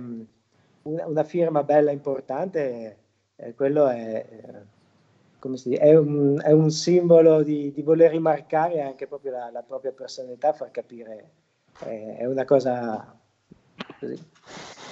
[0.84, 2.98] una, una firma bella importante,
[3.36, 4.54] eh, quello è, eh,
[5.38, 9.50] come si dice, è un, è un simbolo di, di voler rimarcare anche proprio la,
[9.52, 11.30] la propria personalità, far capire,
[11.80, 13.20] è una cosa,
[14.00, 14.22] così,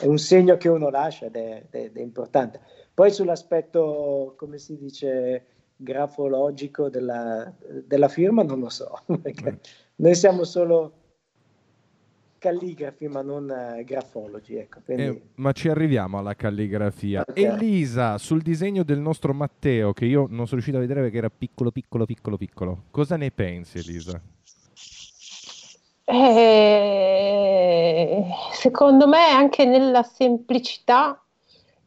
[0.01, 2.59] è un segno che uno lascia ed è, ed è importante.
[2.93, 7.51] Poi sull'aspetto, come si dice, grafologico della,
[7.85, 9.59] della firma non lo so, perché
[9.95, 11.01] noi siamo solo
[12.43, 14.81] calligrafi ma non eh, grafologi, ecco.
[14.83, 15.03] Quindi...
[15.03, 17.23] Eh, ma ci arriviamo alla calligrafia.
[17.25, 17.37] Ok.
[17.37, 21.29] Elisa, sul disegno del nostro Matteo, che io non sono riuscito a vedere perché era
[21.29, 22.83] piccolo, piccolo, piccolo, piccolo.
[22.91, 24.21] Cosa ne pensi, Elisa?
[26.05, 31.17] Eh, secondo me anche nella semplicità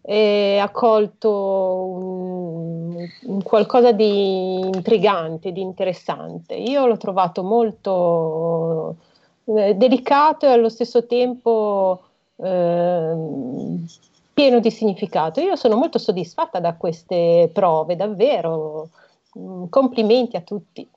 [0.03, 6.55] eh, ha colto un, un qualcosa di intrigante, di interessante.
[6.55, 8.97] Io l'ho trovato molto
[9.45, 12.03] eh, delicato e allo stesso tempo
[12.37, 13.85] ehm,
[14.33, 15.41] pieno di significato.
[15.41, 18.89] Io sono molto soddisfatta da queste prove, davvero.
[19.39, 20.89] Mm, Complimenti a tutti.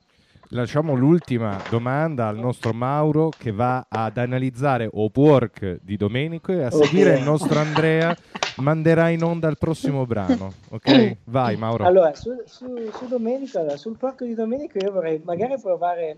[0.54, 6.72] Lasciamo l'ultima domanda al nostro Mauro che va ad analizzare Upwork di Domenico e a
[6.72, 8.18] seguire il nostro Andrea
[8.56, 10.52] manderà in onda il prossimo brano.
[10.72, 11.18] Ok?
[11.26, 11.86] Vai Mauro.
[11.86, 16.16] Allora, su, su, su Domenico, allora, sul porco di Domenico io vorrei magari provare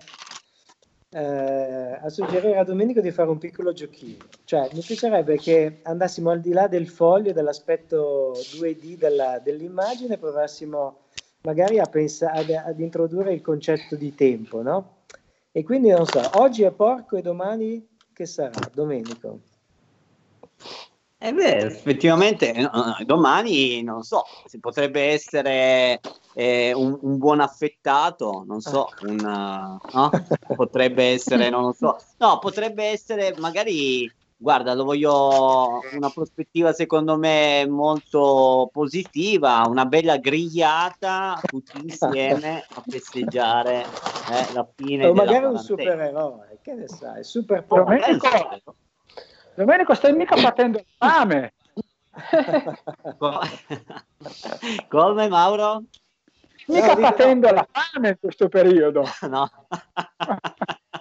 [1.10, 4.24] eh, a suggerire a Domenico di fare un piccolo giochino.
[4.46, 11.01] Cioè, mi piacerebbe che andassimo al di là del foglio, dell'aspetto 2D della- dell'immagine, provassimo
[11.42, 15.00] magari a pensare, ad, ad introdurre il concetto di tempo, no?
[15.52, 18.70] E quindi non so, oggi è porco e domani che sarà?
[18.74, 19.40] Domenico.
[21.24, 26.00] Eh beh, effettivamente no, no, domani non so, si potrebbe essere
[26.34, 30.10] eh, un, un buon affettato, non so, un, uh, no?
[30.56, 37.16] potrebbe essere, non lo so, no, potrebbe essere magari, guarda, lo voglio una prospettiva secondo
[37.16, 45.26] me molto positiva, una bella grigliata tutti insieme a festeggiare eh, la fine O della
[45.26, 48.28] magari un supereroe, che ne sai, super Oh, Domenico,
[49.54, 51.54] Domenico, stai mica patendo fame.
[53.18, 53.40] Co-
[54.90, 55.84] Come Mauro?
[56.66, 59.04] Mica No, patendo la fame in questo periodo.
[59.30, 59.48] No.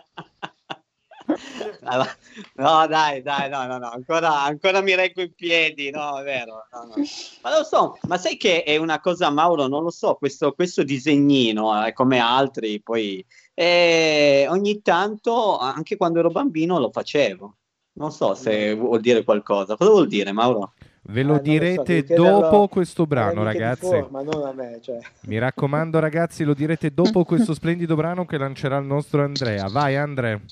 [2.55, 6.67] No, dai, dai, no, no, no, ancora, ancora mi reggo in piedi, no, è vero.
[6.73, 6.95] no, no.
[7.43, 10.83] Ma lo so, ma sai che è una cosa, Mauro, non lo so, questo, questo
[10.83, 17.57] disegnino, eh, come altri, poi eh, ogni tanto, anche quando ero bambino, lo facevo.
[17.93, 19.77] Non so se vuol dire qualcosa.
[19.77, 20.73] Cosa vuol dire, Mauro?
[21.03, 23.87] Ve Eh, lo so, direte chiederlo dopo questo brano, ragazzi.
[23.87, 24.99] forma, non a me, cioè.
[25.23, 29.67] Mi raccomando, ragazzi, lo direte dopo questo splendido brano che lancerà il nostro Andrea.
[29.69, 30.43] Vai, Andre.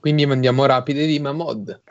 [0.00, 1.82] Quindi mandiamo rapide di Mamod.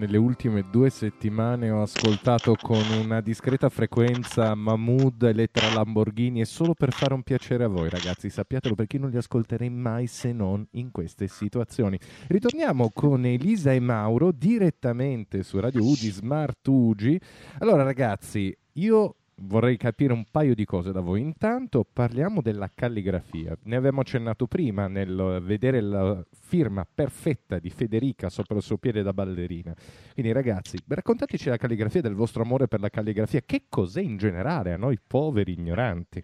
[0.00, 6.72] Nelle ultime due settimane ho ascoltato con una discreta frequenza Mahmood, Elettra Lamborghini e solo
[6.72, 10.32] per fare un piacere a voi ragazzi, sappiatelo perché io non li ascolterei mai se
[10.32, 11.98] non in queste situazioni.
[12.28, 17.20] Ritorniamo con Elisa e Mauro direttamente su Radio Ugi Smart Ugi.
[17.58, 21.20] Allora ragazzi, io vorrei capire un paio di cose da voi.
[21.20, 23.56] Intanto parliamo della calligrafia.
[23.64, 29.02] Ne avevamo accennato prima nel vedere la firma perfetta di Federica sopra il suo piede
[29.02, 29.74] da ballerina.
[30.12, 33.42] Quindi ragazzi, raccontateci la calligrafia del vostro amore per la calligrafia.
[33.44, 36.22] Che cos'è in generale a noi poveri ignoranti?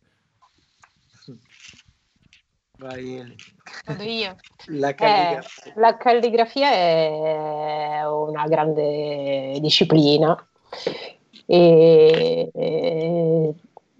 [2.78, 3.34] Vai Eli.
[3.86, 4.36] Vado io.
[4.66, 5.72] La Eh, calligrafia.
[5.76, 10.36] la calligrafia è una grande disciplina
[11.46, 13.54] e, e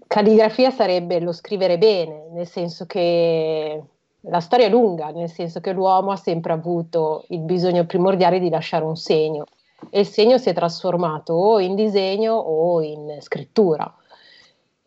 [0.05, 3.81] calligrafia sarebbe lo scrivere bene, nel senso che
[4.21, 8.49] la storia è lunga, nel senso che l'uomo ha sempre avuto il bisogno primordiale di
[8.49, 9.45] lasciare un segno
[9.89, 13.91] e il segno si è trasformato o in disegno o in scrittura.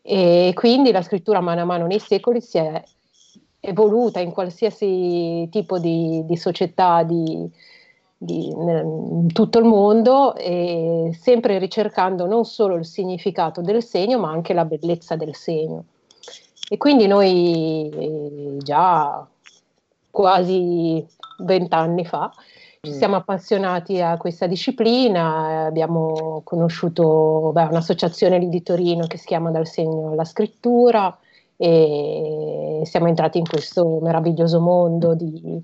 [0.03, 2.83] E quindi la scrittura mano a mano nei secoli si è
[3.61, 7.49] evoluta in qualsiasi tipo di, di società di,
[8.23, 14.31] di- in tutto il mondo, e sempre ricercando non solo il significato del segno, ma
[14.31, 15.85] anche la bellezza del segno.
[16.69, 19.27] E quindi noi eh, già
[20.11, 21.05] quasi
[21.39, 22.31] vent'anni fa
[22.83, 22.95] ci Mm.
[22.95, 29.51] siamo appassionati a questa disciplina, abbiamo conosciuto beh, un'associazione lì di Torino che si chiama
[29.51, 31.17] Dal segno alla scrittura
[31.57, 35.63] e siamo entrati in questo meraviglioso mondo di-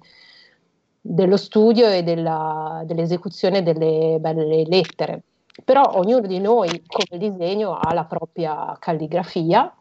[1.09, 5.23] dello studio e della- dell'esecuzione delle belle lettere.
[5.65, 9.73] Però ognuno di noi, come disegno, ha la propria calligrafia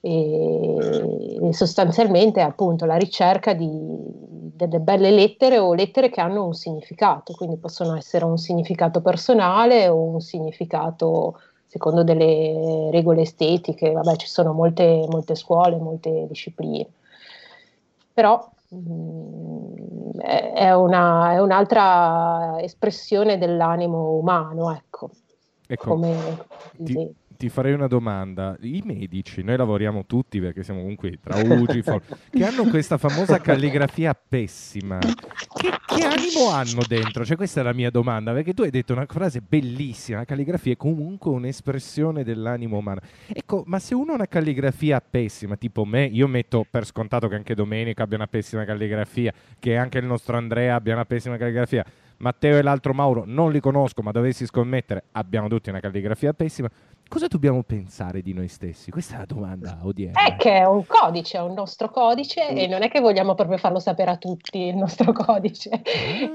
[0.00, 3.68] e, e sostanzialmente è appunto la ricerca di,
[4.54, 9.88] delle belle lettere o lettere che hanno un significato, quindi possono essere un significato personale
[9.88, 16.86] o un significato secondo delle regole estetiche, vabbè ci sono molte, molte scuole, molte discipline,
[18.14, 18.42] però
[20.18, 25.10] è, è una- è un'altra espressione dell'animo umano, ecco,
[25.70, 26.46] Ecco, come
[26.78, 26.96] ti,
[27.36, 28.56] ti farei una domanda.
[28.62, 34.14] I medici, noi lavoriamo tutti perché siamo comunque tra Ugi, che hanno questa famosa calligrafia
[34.14, 34.98] pessima.
[34.98, 37.22] Che, che animo hanno dentro?
[37.22, 40.72] Cioè, questa è la mia domanda, perché tu hai detto una frase bellissima, la calligrafia
[40.72, 43.00] è comunque un'espressione dell'animo umano.
[43.26, 47.34] Ecco, ma se uno ha una calligrafia pessima, tipo me, io metto per scontato che
[47.34, 51.84] anche Domenico abbia una pessima calligrafia, che anche il nostro Andrea abbia una pessima calligrafia,
[52.18, 56.68] Matteo e l'altro Mauro non li conosco, ma dovessi scommettere, abbiamo tutti una calligrafia pessima.
[57.08, 58.90] Cosa dobbiamo pensare di noi stessi?
[58.90, 60.22] Questa è la domanda odierna.
[60.26, 63.56] È che è un codice, è un nostro codice e non è che vogliamo proprio
[63.56, 65.80] farlo sapere a tutti il nostro codice.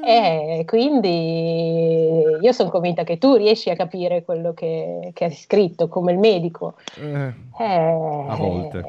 [0.04, 5.88] E quindi io sono convinta che tu riesci a capire quello che, che hai scritto
[5.90, 6.74] come il medico.
[7.00, 8.84] Eh, Eh, A volte.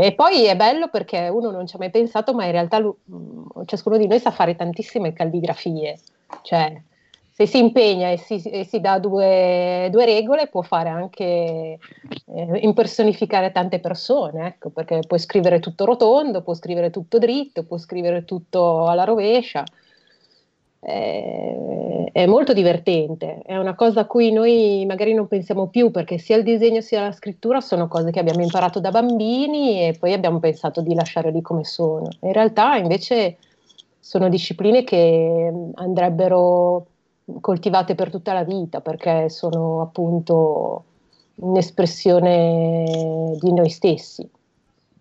[0.00, 2.82] E poi è bello perché uno non ci ha mai pensato, ma in realtà
[3.66, 5.96] ciascuno di noi sa fare tantissime calligrafie.
[6.42, 6.82] Cioè,
[7.40, 12.58] se si impegna e si, e si dà due, due regole, può fare anche eh,
[12.60, 18.26] impersonificare tante persone, ecco, perché puoi scrivere tutto rotondo, può scrivere tutto dritto, può scrivere
[18.26, 19.64] tutto alla rovescia.
[20.82, 26.18] Eh, è molto divertente, è una cosa a cui noi magari non pensiamo più perché
[26.18, 30.12] sia il disegno sia la scrittura sono cose che abbiamo imparato da bambini e poi
[30.12, 32.08] abbiamo pensato di lasciare lì come sono.
[32.20, 33.36] In realtà invece
[34.10, 36.84] sono discipline che andrebbero
[37.40, 40.84] coltivate per tutta la vita perché sono appunto
[41.36, 44.28] un'espressione di noi stessi.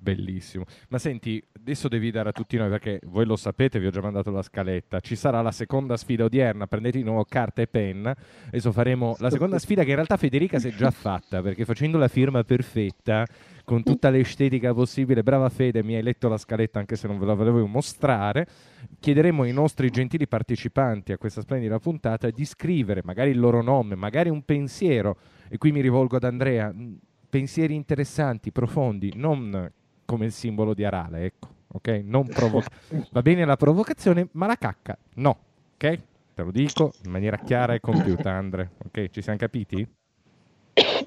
[0.01, 0.65] Bellissimo.
[0.89, 3.99] Ma senti, adesso devi dare a tutti noi, perché voi lo sapete, vi ho già
[3.99, 4.99] mandato la scaletta.
[4.99, 6.67] Ci sarà la seconda sfida odierna.
[6.67, 8.15] Prendete di nuovo carta e penna.
[8.47, 11.97] Adesso faremo la seconda sfida che in realtà Federica si è già fatta, perché facendo
[11.97, 13.25] la firma perfetta,
[13.69, 17.27] con tutta l'estetica possibile, brava Fede, mi hai letto la scaletta anche se non ve
[17.27, 18.47] la volevo mostrare.
[18.99, 23.93] Chiederemo ai nostri gentili partecipanti a questa splendida puntata di scrivere magari il loro nome,
[23.93, 25.17] magari un pensiero.
[25.49, 26.73] E qui mi rivolgo ad Andrea.
[27.29, 29.71] Pensieri interessanti, profondi, non
[30.03, 32.01] come il simbolo di Arale, ecco, ok?
[32.03, 32.63] Non provo-
[33.11, 35.37] Va bene la provocazione, ma la cacca no,
[35.75, 35.99] ok?
[36.33, 39.11] Te lo dico in maniera chiara e compiuta, Andre, ok?
[39.11, 39.87] Ci siamo capiti?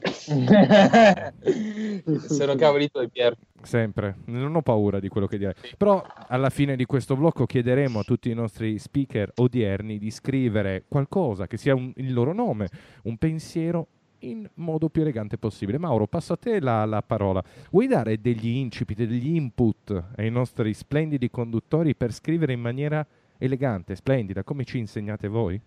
[2.29, 3.37] Sono cavoli tuoi, Pier.
[3.63, 5.55] Sempre, non ho paura di quello che direi.
[5.77, 10.85] Però alla fine di questo blocco chiederemo a tutti i nostri speaker odierni di scrivere
[10.89, 12.69] qualcosa che sia un- il loro nome,
[13.05, 13.87] un pensiero
[14.21, 15.79] in modo più elegante possibile.
[15.79, 17.43] Mauro, passo a te la, la parola.
[17.71, 23.05] Vuoi dare degli incipit, degli input ai nostri splendidi conduttori per scrivere in maniera
[23.39, 25.61] elegante, splendida, come ci insegnate voi?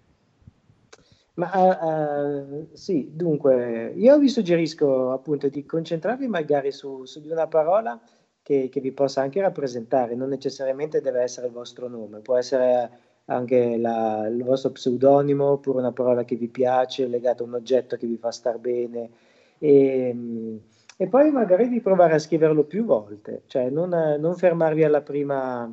[1.35, 7.47] Ma eh, sì, dunque, io vi suggerisco appunto di concentrarvi magari su, su di una
[7.47, 7.99] parola
[8.41, 12.89] che, che vi possa anche rappresentare, non necessariamente deve essere il vostro nome, può essere
[13.25, 17.97] anche la- il vostro pseudonimo oppure una parola che vi piace, legata a un oggetto
[17.97, 19.09] che vi fa star bene.
[19.57, 20.57] E, mm,
[20.97, 25.69] e poi magari di provare a scriverlo più volte, cioè non, non fermarvi alla prima,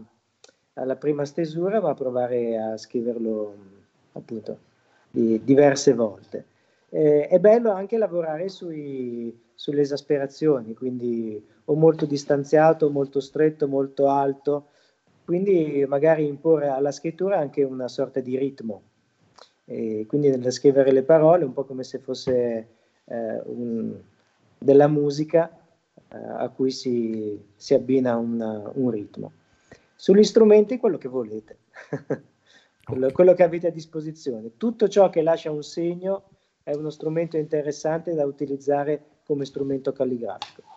[0.74, 3.54] alla prima stesura, ma provare a scriverlo
[4.14, 4.70] appunto
[5.12, 6.46] diverse volte.
[6.88, 14.08] Eh, è bello anche lavorare sui, sulle esasperazioni, quindi o molto distanziato, molto stretto, molto
[14.08, 14.68] alto,
[15.24, 18.82] quindi magari imporre alla scrittura anche una sorta di ritmo.
[19.64, 22.68] E quindi nel scrivere le parole, un po' come se fosse
[23.04, 23.94] eh, un,
[24.58, 25.56] della musica
[26.08, 29.32] eh, a cui si, si abbina una, un ritmo.
[29.94, 31.58] Sugli strumenti quello che volete,
[32.92, 34.56] quello, quello che avete a disposizione.
[34.58, 36.28] Tutto ciò che lascia un segno
[36.62, 40.71] è uno strumento interessante da utilizzare come strumento calligrafico.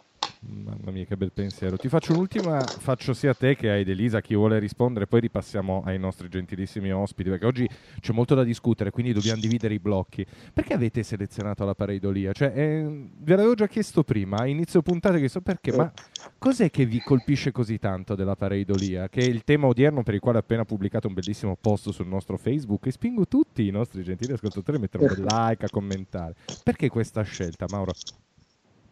[0.47, 1.75] Mamma mia, che bel pensiero.
[1.75, 5.81] Ti faccio un'ultima, faccio sia a te che a Edelisa, chi vuole rispondere, poi ripassiamo
[5.85, 10.25] ai nostri gentilissimi ospiti, perché oggi c'è molto da discutere, quindi dobbiamo dividere i blocchi.
[10.53, 12.31] Perché avete selezionato la pareidolia?
[12.31, 15.91] Cioè, eh, ve l'avevo già chiesto prima, a inizio puntata, che so perché, ma
[16.37, 19.09] cos'è che vi colpisce così tanto della pareidolia?
[19.09, 22.07] Che è il tema odierno per il quale ho appena pubblicato un bellissimo post sul
[22.07, 26.35] nostro Facebook e spingo tutti i nostri gentili ascoltatori a mettere un like, a commentare.
[26.63, 27.93] Perché questa scelta, Mauro?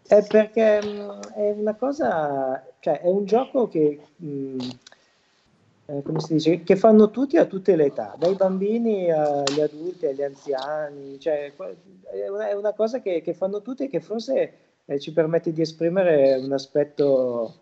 [0.05, 4.59] È perché mh, mm, è una cosa, cioè è un gioco che, mh, mm,
[5.85, 10.05] eh, come si dice, che fanno tutti a tutte le età, dai bambini agli adulti,
[10.05, 11.53] agli anziani, cioè
[12.11, 14.53] è una, è una cosa che, che, fanno tutti e che forse
[14.85, 17.53] eh, ci permette di esprimere un aspetto,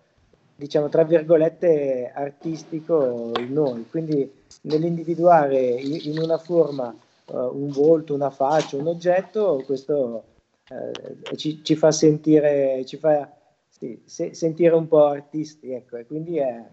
[0.56, 4.30] diciamo, tra virgolette, artistico in noi, quindi
[4.62, 6.94] nell'individuare in, una forma
[7.26, 10.24] uh, un volto, una faccia, un oggetto, questo
[10.72, 13.30] eh, ci, ci, fa sentire, ci fa
[13.68, 16.64] sì, se, sentire un po' artisti, ecco, e quindi è,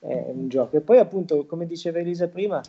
[0.00, 0.76] è, un gioco.
[0.76, 2.62] E poi appunto, come diceva Elisa prima,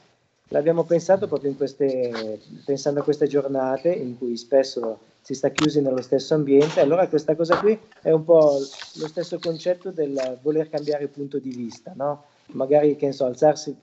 [0.49, 5.81] l'abbiamo pensato proprio in queste, pensando a queste giornate in cui spesso si sta chiusi
[5.81, 8.59] nello stesso ambiente, allora questa cosa qui è un po'
[8.95, 12.25] lo stesso concetto del voler cambiare punto di vista, no?
[12.47, 13.75] Magari, che ne so, alzarsi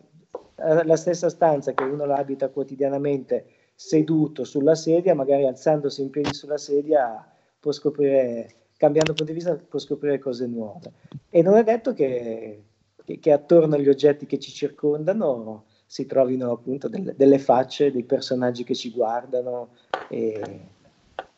[0.56, 3.44] la stessa stanza che uno la abita quotidianamente
[3.84, 7.26] seduto sulla sedia, magari alzandosi in piedi sulla sedia,
[7.58, 10.92] può scoprire, cambiando punto di vista, può scoprire cose nuove.
[11.28, 12.62] E non è detto che,
[13.04, 18.04] che, che attorno agli oggetti che ci circondano si trovino appunto delle, delle facce dei
[18.04, 19.70] personaggi che ci guardano
[20.08, 20.60] e,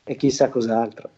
[0.04, 1.10] e chissà cos'altro.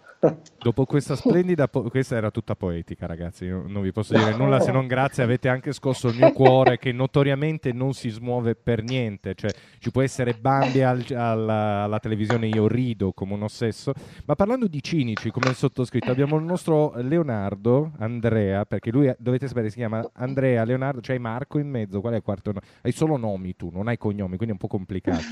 [0.58, 3.46] Dopo questa splendida, po- questa era tutta poetica, ragazzi.
[3.46, 5.22] non vi posso dire nulla se non grazie.
[5.22, 9.34] Avete anche scosso il mio cuore, che notoriamente non si smuove per niente.
[9.36, 13.92] Cioè, ci può essere Bambi al, alla, alla, televisione, io rido come un ossesso.
[14.24, 19.46] Ma parlando di cinici, come il sottoscritto, abbiamo il nostro Leonardo Andrea, perché lui dovete
[19.46, 22.00] sapere si chiama Andrea Leonardo, c'hai Marco in mezzo.
[22.00, 22.66] Qual è il quarto nome?
[22.80, 25.22] Hai solo nomi tu, non hai cognomi, quindi è un po' complicato.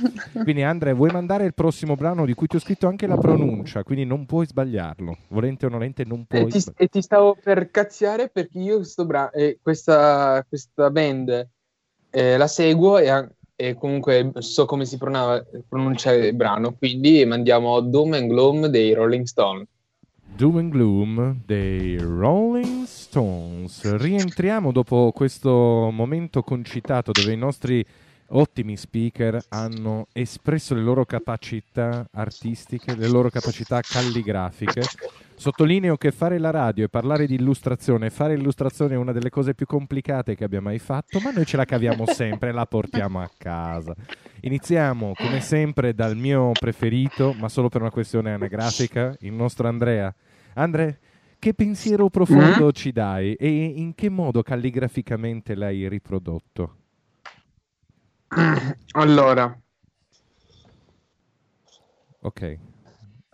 [0.44, 3.82] quindi, Andrea, vuoi mandare il prossimo brano di cui ti ho scritto anche la pronuncia,
[3.82, 5.18] quindi non puoi sbagliare sbagliarlo.
[5.28, 6.42] Volente o nolente non puoi.
[6.42, 11.48] E ti, e ti stavo per cazziare perché io bra- eh, questa, questa, band
[12.10, 18.12] eh, la seguo e, e, comunque so come si pronuncia il brano, quindi mandiamo Doom
[18.12, 19.68] and Gloom dei Rolling Stones.
[20.36, 23.96] Doom and Gloom dei Rolling Stones.
[23.96, 27.84] Rientriamo dopo questo momento concitato dove i nostri
[28.28, 34.82] ottimi speaker hanno espresso le loro capacità artistiche, le loro capacità calligrafiche.
[35.36, 39.54] Sottolineo che fare la radio e parlare di illustrazione, fare illustrazione è una delle cose
[39.54, 43.20] più complicate che abbia mai fatto, ma noi ce la caviamo sempre e la portiamo
[43.20, 43.94] a casa.
[44.42, 50.14] Iniziamo come sempre dal mio preferito, ma solo per una questione anagrafica, il nostro Andrea.
[50.54, 50.98] Andre,
[51.38, 52.70] che pensiero profondo mm?
[52.70, 56.83] ci dai e in che modo calligraficamente l'hai riprodotto?
[58.92, 59.58] Allora.
[62.20, 62.58] Ok.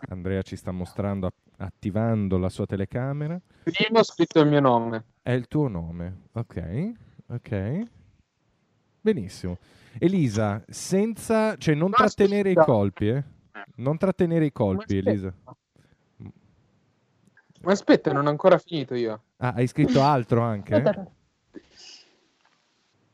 [0.09, 3.39] Andrea ci sta mostrando attivando la sua telecamera.
[3.63, 5.05] Prima ho scritto il mio nome.
[5.21, 6.23] È il tuo nome.
[6.33, 6.91] Ok.
[7.27, 7.81] Ok.
[9.01, 9.57] Benissimo.
[9.97, 12.61] Elisa, senza, cioè non Ma trattenere aspetta.
[12.61, 13.23] i colpi, eh?
[13.75, 15.33] Non trattenere i colpi, Elisa.
[17.63, 19.23] Ma aspetta, non ho ancora finito io.
[19.37, 21.11] Ah, hai scritto altro anche?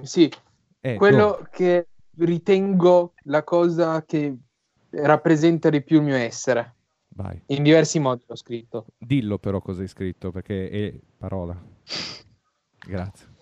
[0.04, 0.32] Sì,
[0.80, 0.98] Ecco.
[0.98, 4.36] Quello che ritengo la cosa che
[4.92, 6.76] rappresenta di più il mio essere.
[7.10, 7.42] Vai.
[7.48, 8.86] In diversi modi l'ho scritto.
[8.98, 11.60] Dillo però cosa hai scritto, perché è parola.
[12.86, 13.36] Grazie.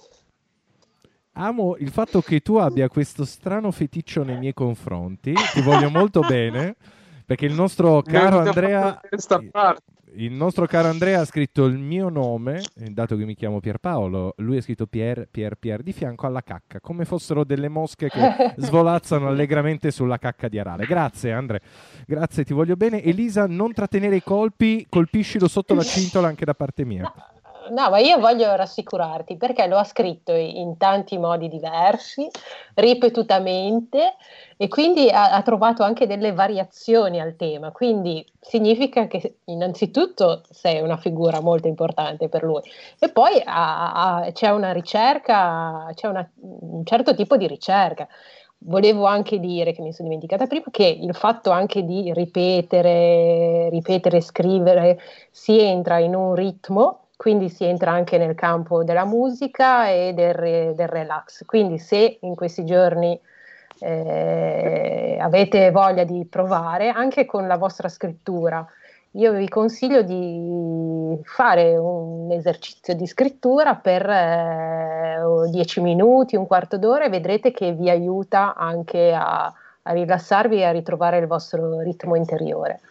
[1.34, 5.34] Amo il fatto che tu abbia questo strano feticcio nei miei confronti.
[5.34, 6.78] Ti voglio molto bene,
[7.26, 9.00] perché il nostro caro Andrea...
[10.18, 14.36] Il nostro caro Andrea ha scritto il mio nome, eh, dato che mi chiamo Pierpaolo,
[14.38, 18.20] lui ha scritto Pier, Pier, Pier, di fianco alla cacca, come fossero delle mosche che
[18.56, 20.86] svolazzano allegramente sulla cacca di Arale.
[20.86, 21.62] Grazie Andre,
[22.08, 23.04] grazie, ti voglio bene.
[23.04, 27.12] Elisa, non trattenere i colpi, colpiscilo sotto la cintola anche da parte mia.
[27.70, 32.28] No, ma io voglio rassicurarti perché lo ha scritto in tanti modi diversi,
[32.76, 34.16] ripetutamente,
[34.58, 37.72] e quindi ha, ha, trovato anche delle variazioni al tema.
[37.72, 42.62] Quindi significa che innanzitutto sei una figura molto importante per lui,
[43.00, 48.08] e poi ha, ha, c'è una ricerca, c'è una, un certo tipo di ricerca.
[48.58, 54.22] Volevo anche dire, che mi sono dimenticata prima, che il fatto anche di ripetere, ripetere,
[54.22, 55.00] scrivere,
[55.32, 60.76] si entra in un ritmo quindi si entra anche nel campo della musica e del,
[60.76, 61.46] del relax.
[61.46, 63.20] Quindi se in questi giorni
[63.80, 68.66] eh, avete voglia di provare, anche con la vostra scrittura,
[69.12, 76.78] io vi consiglio di fare un esercizio di scrittura per eh, 10 minuti, un quarto
[76.78, 79.46] d'ora e vedrete che vi aiuta anche a,
[79.84, 82.82] a rilassarvi e a ritrovare il vostro ritmo interiore.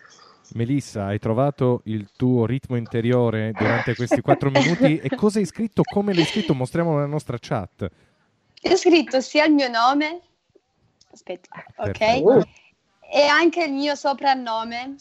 [0.52, 5.82] Melissa, hai trovato il tuo ritmo interiore durante questi quattro minuti e cosa hai scritto?
[5.84, 6.54] Come l'hai scritto?
[6.54, 7.90] Mostriamolo nella nostra chat.
[8.62, 10.20] Ho scritto sia il mio nome,
[11.12, 12.30] aspetta, Perfetto.
[12.30, 12.46] ok,
[13.10, 14.96] e anche il mio soprannome,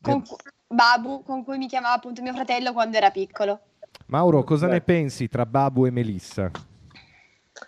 [0.00, 0.36] con cu-
[0.66, 3.60] Babu, con cui mi chiamava appunto mio fratello quando era piccolo.
[4.06, 4.72] Mauro, cosa Beh.
[4.72, 6.50] ne pensi tra Babu e Melissa?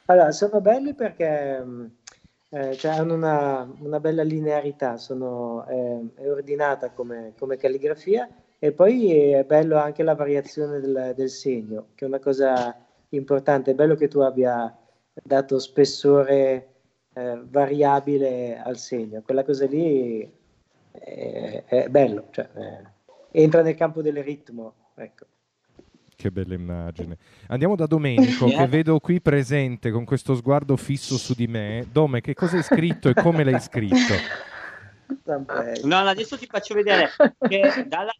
[0.07, 1.87] Allora, sono belli perché mm,
[2.55, 8.29] eh, cioè hanno una, una, bella linearità, sono, eh, è ordinata come, come, calligrafia
[8.61, 12.77] e poi è bello anche la variazione del, del, segno, che è una cosa
[13.09, 14.73] importante, è bello che tu abbia
[15.21, 16.69] dato spessore
[17.13, 20.33] eh, variabile al segno, quella cosa lì
[20.93, 22.83] è, è bello, cioè, eh,
[23.33, 24.75] entra nel campo del ritmo.
[24.95, 25.27] Ecco.
[26.25, 27.19] Che bella immagine.
[27.49, 31.87] Andiamo da Domenico, che vedo qui presente con questo sguardo fisso su di me.
[31.93, 34.15] Dome, che cosa hai scritto e come l'hai scritto?
[35.83, 37.11] No, adesso ti faccio vedere
[37.47, 38.15] che dalla,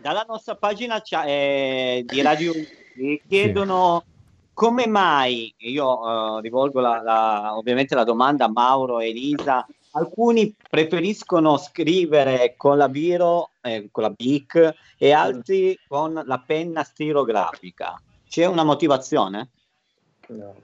[0.00, 2.54] dalla nostra pagina eh, di Radio
[2.94, 4.12] mi chiedono sì.
[4.54, 10.54] come mai, io uh, rivolgo la, la, ovviamente la domanda a Mauro e Elisa, alcuni
[10.68, 18.00] preferiscono scrivere con la biro, eh, con la BIC e altri con la penna stilografica.
[18.28, 19.50] C'è una motivazione?
[20.28, 20.54] No,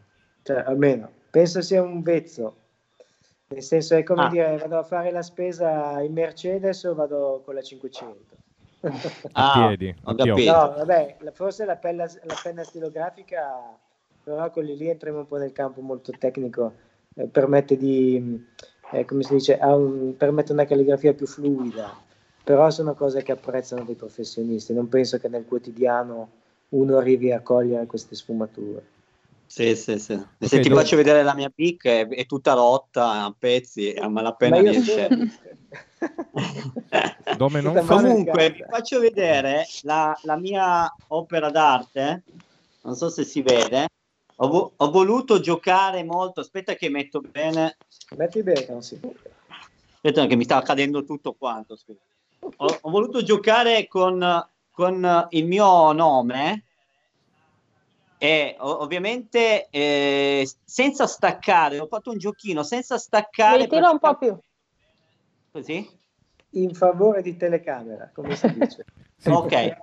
[0.42, 2.56] cioè, almeno penso sia un vezzo.
[3.48, 4.28] Nel senso è come ah.
[4.30, 8.34] dire vado a fare la spesa in Mercedes o vado con la 500.
[9.32, 10.52] Ah, a piedi, ho capito.
[10.52, 13.76] No, vabbè, forse la penna, la penna stilografica,
[14.22, 16.72] però con lì entriamo un po' nel campo molto tecnico,
[17.14, 18.46] eh, permette di
[18.92, 21.94] eh, come si dice, un, permette una calligrafia più fluida,
[22.42, 26.30] però sono cose che apprezzano dei professionisti, non penso che nel quotidiano
[26.70, 28.94] uno arrivi a cogliere queste sfumature.
[29.46, 30.12] Sì, sì, sì.
[30.12, 30.82] Okay, se ti dove...
[30.82, 35.08] faccio vedere la mia pic è, è, tutta rotta a pezzi, a malapena Ma riesce.
[37.36, 42.22] Dove non Comunque, vi faccio vedere la, la mia opera d'arte,
[42.82, 43.86] non so se si vede,
[44.36, 46.40] ho, vo- ho, voluto giocare molto.
[46.40, 47.76] Aspetta, che metto bene.
[48.16, 49.12] Metti bene, non si può.
[49.94, 51.76] Aspetta, che mi sta accadendo tutto quanto.
[52.38, 56.64] Ho, ho, voluto giocare con, con, il mio nome
[58.18, 61.78] e ovviamente eh, senza staccare.
[61.80, 63.58] Ho fatto un giochino senza staccare.
[63.58, 64.38] Mettilo un po' più.
[65.50, 65.88] Così?
[66.50, 68.84] In favore di telecamera, come si dice.
[69.24, 69.76] ok,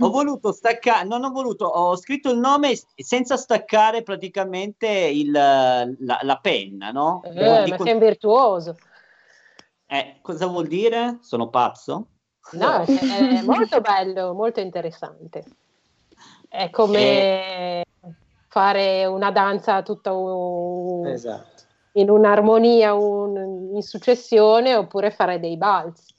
[0.00, 6.18] ho voluto staccare, non ho voluto, ho scritto il nome senza staccare praticamente il, la,
[6.22, 7.22] la, penna, no?
[7.24, 7.76] Eh, dico...
[7.76, 8.76] ma sei un virtuoso.
[9.86, 11.18] Eh, cosa vuol dire?
[11.20, 12.06] Sono pazzo?
[12.52, 15.44] No, è molto bello, molto interessante.
[16.48, 17.84] È come eh...
[18.48, 21.06] fare una danza tutta un...
[21.06, 21.64] esatto.
[21.92, 23.70] in un'armonia, un...
[23.74, 26.14] in successione, oppure fare dei balzi.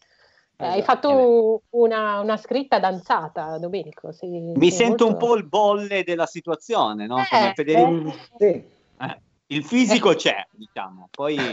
[0.59, 0.75] Esatto.
[0.75, 4.11] Hai fatto una, una, scritta danzata, Domenico.
[4.11, 5.25] Sei, Mi sei sento molto...
[5.25, 7.19] un po' il bolle della situazione, no?
[7.19, 8.11] Eh, Federico...
[8.39, 8.63] eh.
[8.99, 11.09] Eh, il fisico c'è, diciamo.
[11.11, 11.37] Poi...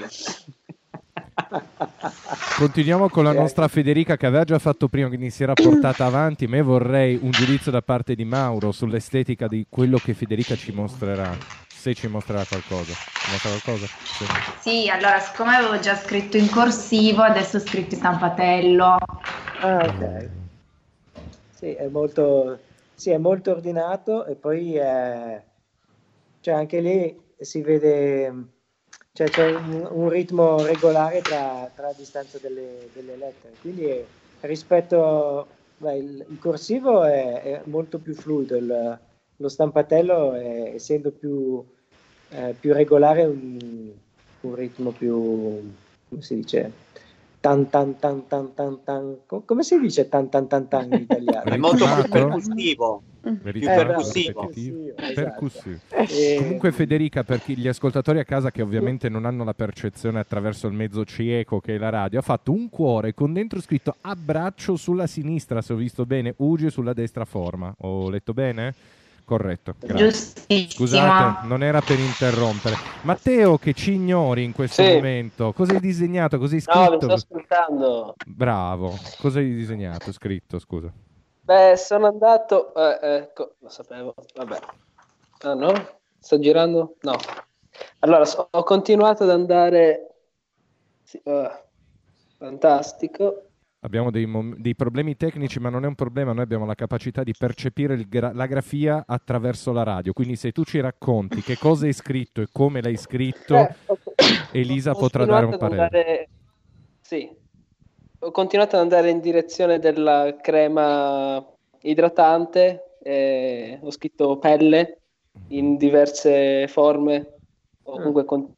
[2.56, 6.46] Continuiamo con la nostra Federica che aveva già fatto prima, quindi si era portata avanti,
[6.46, 11.30] ma vorrei un giudizio da parte di Mauro sull'estetica di quello che Federica ci mostrerà
[11.84, 12.94] se ci mostrerà qualcosa.
[13.30, 13.86] Mostra qualcosa?
[14.62, 14.84] Sì.
[14.84, 14.88] sì.
[14.88, 18.96] allora, siccome avevo già scritto in corsivo, adesso ho scritto in stampatello.
[19.60, 20.30] Ah, ok.
[21.50, 22.58] Sì, è molto,
[22.94, 25.44] sì, è molto ordinato e poi è,
[26.40, 28.32] cioè anche lì si vede,
[29.12, 34.08] cioè c'è un, un ritmo regolare tra, tra la distanza delle, delle lettere, quindi
[34.40, 39.00] rispetto beh, il, il corsivo è, è molto più fluido, il-
[39.36, 41.64] lo stampatello è, essendo più,
[42.30, 43.90] eh, più regolare un,
[44.40, 45.72] un ritmo più,
[46.08, 46.70] come si dice,
[47.40, 51.00] tan tan tan tan tan tan, co- come si dice tan tan tan tan in
[51.02, 51.44] italiano?
[51.50, 53.02] È molto più percussivo.
[53.42, 54.40] Verità, Eh, bravo, percussivo.
[54.40, 54.96] ripetitivo.
[54.98, 55.14] Esatto.
[55.14, 55.78] Percussivo.
[55.96, 60.18] E- Comunque Federica, per chi- gli ascoltatori a casa che ovviamente non hanno la percezione
[60.18, 63.96] attraverso il mezzo cieco che è la radio, ha fatto un cuore con dentro scritto
[64.02, 67.74] abbraccio sulla sinistra, se ho visto bene, Ugi sulla destra forma.
[67.78, 68.74] Ho letto bene?
[69.24, 70.68] Corretto, grazie.
[70.68, 72.76] Scusate, non era per interrompere.
[73.02, 74.92] Matteo, che ci ignori in questo Sì.
[74.92, 76.38] momento, cosa hai disegnato?
[76.38, 77.00] Cosa hai No, scritto?
[77.00, 78.14] sto ascoltando.
[78.26, 80.12] Bravo, cosa hai disegnato?
[80.12, 80.92] Scritto, scusa.
[81.40, 82.74] Beh, sono andato.
[82.74, 84.14] eh, ecco, lo sapevo.
[84.34, 84.58] Vabbè.
[85.42, 85.72] Ah, no?
[86.18, 86.96] Sto girando?
[87.02, 87.16] No.
[88.00, 90.16] Allora, so- ho continuato ad andare.
[91.02, 91.64] Sì, eh,
[92.36, 93.52] fantastico.
[93.84, 96.32] Abbiamo dei, mom- dei problemi tecnici, ma non è un problema.
[96.32, 100.14] Noi abbiamo la capacità di percepire il gra- la grafia attraverso la radio.
[100.14, 103.74] Quindi, se tu ci racconti che cosa hai scritto e come l'hai scritto, Eh,
[104.52, 105.82] Elisa potrà dare un parere.
[105.82, 106.28] andare-
[107.02, 107.30] Sì.
[108.20, 111.44] Ho continuato ad andare in direzione della crema
[111.82, 112.80] idratante.
[113.06, 115.00] eh, ho scritto pelle
[115.48, 117.34] in diverse forme.
[117.82, 118.50] O comunque con-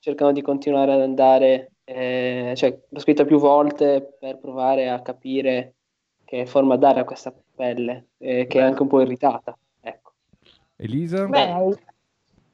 [0.00, 1.70] cercando di continuare ad andare.
[1.84, 5.74] Eh, cioè, l'ho scritto più volte per provare a capire
[6.24, 9.56] che forma dare a questa pelle, eh, che è anche un po' irritata.
[9.80, 10.12] Ecco.
[10.76, 11.26] Elisa?
[11.26, 11.76] Beh,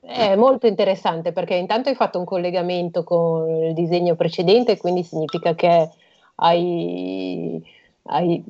[0.01, 5.55] è molto interessante perché intanto hai fatto un collegamento con il disegno precedente, quindi significa
[5.55, 5.89] che
[6.37, 7.63] hai,
[8.05, 8.43] hai,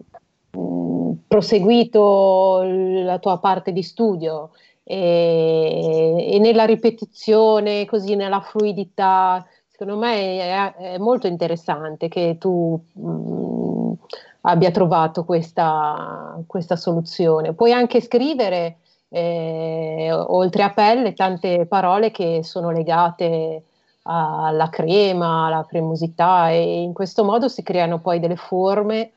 [0.53, 4.51] mh, proseguito la tua parte di studio
[4.83, 9.47] e, e nella ripetizione, così nella fluidità,
[9.81, 13.93] secondo me è, è molto interessante che tu mh,
[14.43, 17.55] abbia trovato questa, questa soluzione.
[17.55, 18.77] Puoi anche scrivere
[19.09, 23.63] eh, oltre a pelle tante parole che sono legate
[24.03, 29.13] alla crema, alla cremosità e in questo modo si creano poi delle forme,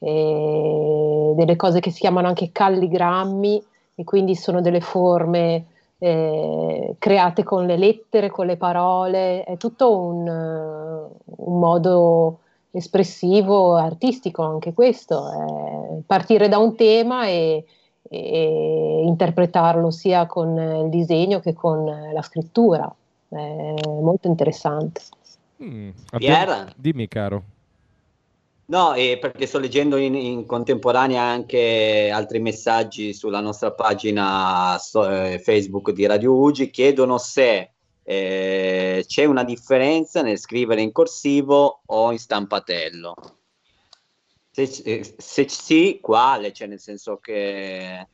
[0.00, 3.64] eh, delle cose che si chiamano anche calligrammi
[3.94, 5.66] e quindi sono delle forme
[5.98, 12.38] eh, create con le lettere, con le parole, è tutto un, eh, un modo
[12.70, 17.64] espressivo, artistico anche questo, eh, partire da un tema e,
[18.02, 22.92] e interpretarlo sia con il disegno che con la scrittura.
[23.28, 25.02] È molto interessante.
[25.62, 26.44] Mm, abbiamo-
[26.76, 27.42] Dimmi, caro.
[28.68, 35.38] No, perché sto leggendo in, in contemporanea anche altri messaggi sulla nostra pagina so- eh,
[35.38, 36.68] Facebook di Radio Ugi.
[36.68, 37.70] Chiedono se
[38.02, 43.14] eh, c'è una differenza nel scrivere in corsivo o in stampatello.
[44.50, 46.52] Se, eh, se sì, quale?
[46.52, 48.06] Cioè, nel senso che...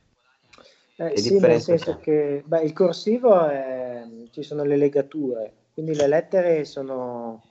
[0.95, 1.99] Eh, sì, nel senso c'è?
[1.99, 7.43] che beh, il corsivo è- ci sono le legature, quindi le lettere sono,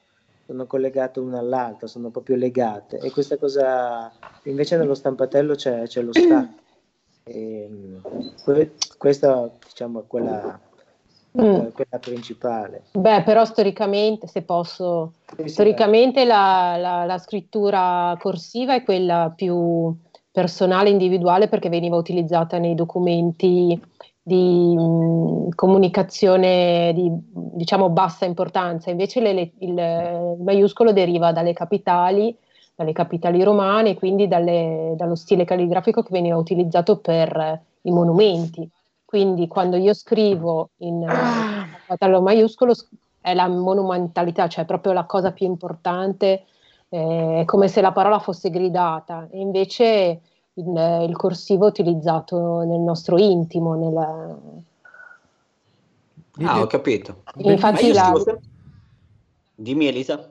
[0.47, 4.13] sono collegate una all'altra, sono proprio legate e questa cosa
[4.45, 6.63] invece nello stampatello c'è, c'è lo stacco.
[7.25, 7.71] E,
[8.45, 10.61] que- questa diciamo è quella,
[11.37, 11.71] Mm.
[11.73, 12.85] quella principale.
[12.93, 19.33] Beh, però storicamente, se posso, Sì, sì, storicamente la, la- la scrittura corsiva è quella
[19.35, 19.93] più
[20.31, 23.81] personale, individuale, perché veniva utilizzata nei documenti
[24.27, 28.91] di mh, comunicazione di diciamo bassa importanza.
[28.91, 32.35] Invece le- le- il, il maiuscolo deriva dalle capitali,
[32.75, 38.69] dalle capitali romane, quindi dalle- dallo stile calligrafico che veniva utilizzato per i monumenti.
[39.05, 41.07] Quindi quando io scrivo in eh,
[41.87, 42.75] capitale maiuscolo
[43.21, 46.45] è la monumentalità, cioè proprio la cosa più importante,
[46.89, 49.29] eh, è come se la parola fosse gridata.
[49.31, 50.21] E invece
[50.55, 54.39] il, il corsivo è utilizzato nel nostro intimo, nella-
[56.43, 57.23] Ah, ho capito.
[57.37, 58.41] Infatti la- scrivo
[59.57, 60.31] Dimmi Elisa.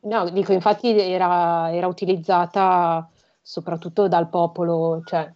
[0.00, 3.08] No, dico, infatti era, era utilizzata
[3.40, 5.32] soprattutto dal popolo, cioè,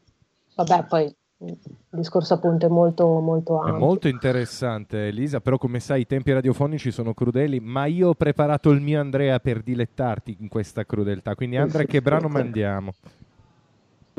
[0.57, 1.59] vabbè, poi il
[1.91, 3.79] discorso appunto è molto, molto È ampio.
[3.79, 8.71] molto interessante, Elisa, però come sai i tempi radiofonici sono crudeli, ma io ho preparato
[8.71, 11.35] il mio Andrea per dilettarti in questa crudeltà.
[11.35, 12.93] Quindi Andrea, che brano mandiamo?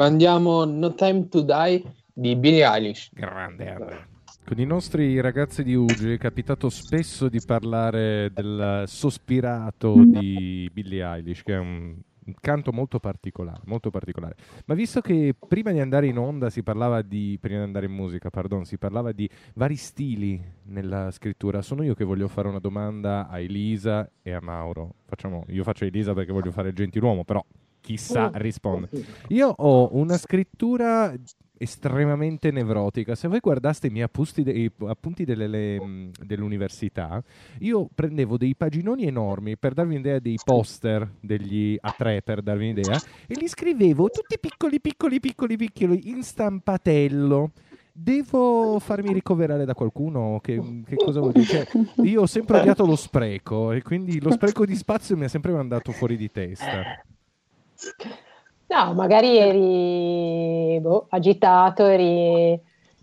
[0.01, 3.11] Mandiamo No Time to Die di Billie Eilish.
[3.13, 4.07] Grande Andrea.
[4.43, 11.05] Con i nostri ragazzi di Ugi è capitato spesso di parlare del sospirato di Billie
[11.05, 11.95] Eilish, che è un,
[12.25, 14.37] un canto molto particolare, molto particolare.
[14.65, 17.93] Ma visto che prima di andare in onda si parlava di, prima di andare in
[17.93, 22.57] musica, pardon, si parlava di vari stili nella scrittura, sono io che voglio fare una
[22.57, 24.95] domanda a Elisa e a Mauro.
[25.05, 27.45] Facciamo, io faccio Elisa perché voglio fare il gentiluomo, però
[27.81, 28.33] chissà Mm.
[28.35, 28.89] risponde.
[29.29, 31.13] Io ho una scrittura
[31.57, 33.13] estremamente nevrotica.
[33.13, 37.21] Se voi guardaste i miei appunti, de- i appunti delle- le- mh, dell'università,
[37.59, 42.99] io prendevo dei paginoni enormi per darvi un'idea dei poster degli A3 per darvi un'idea
[43.27, 47.51] e li scrivevo tutti piccoli, piccoli, piccoli, piccoli in stampatello.
[47.93, 50.39] Devo farmi ricoverare da qualcuno?
[50.41, 51.45] Che, che cosa vuol dire?
[51.45, 51.67] Cioè,
[52.05, 55.51] io ho sempre odiato lo spreco e quindi lo spreco di spazio mi ha sempre
[55.51, 57.03] mandato fuori di testa.
[58.67, 62.59] No, magari eri boh, agitato, eri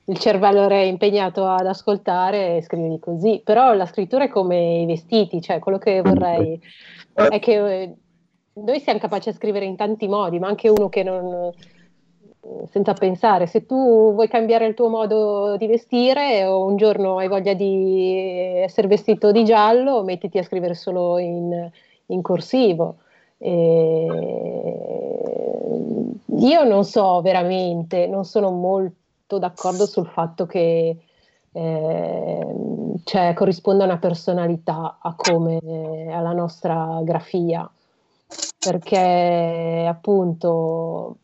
[0.09, 3.43] il cervello era impegnato ad ascoltare e scrivi così.
[3.45, 6.59] Però la scrittura è come i vestiti, cioè quello che vorrei
[7.13, 7.95] è che eh,
[8.55, 11.53] noi siamo capaci a scrivere in tanti modi, ma anche uno che non
[12.71, 17.29] senza pensare, se tu vuoi cambiare il tuo modo di vestire o un giorno hai
[17.29, 18.15] voglia di
[18.63, 21.71] essere vestito di giallo, mettiti a scrivere solo in,
[22.07, 22.99] in corsivo.
[23.39, 24.07] E
[26.39, 30.97] io non so veramente, non sono molto d'accordo sul fatto che
[31.53, 32.47] eh,
[33.05, 35.59] cioè, corrisponda una personalità a come,
[36.11, 37.69] alla nostra grafia,
[38.59, 41.17] perché appunto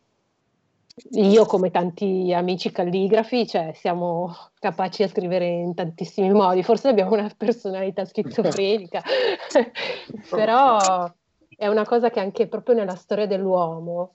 [1.11, 7.13] io come tanti amici calligrafi, cioè siamo capaci a scrivere in tantissimi modi, forse abbiamo
[7.13, 9.03] una personalità schizofrenica,
[10.31, 11.13] però
[11.65, 14.13] è una cosa che anche proprio nella storia dell'uomo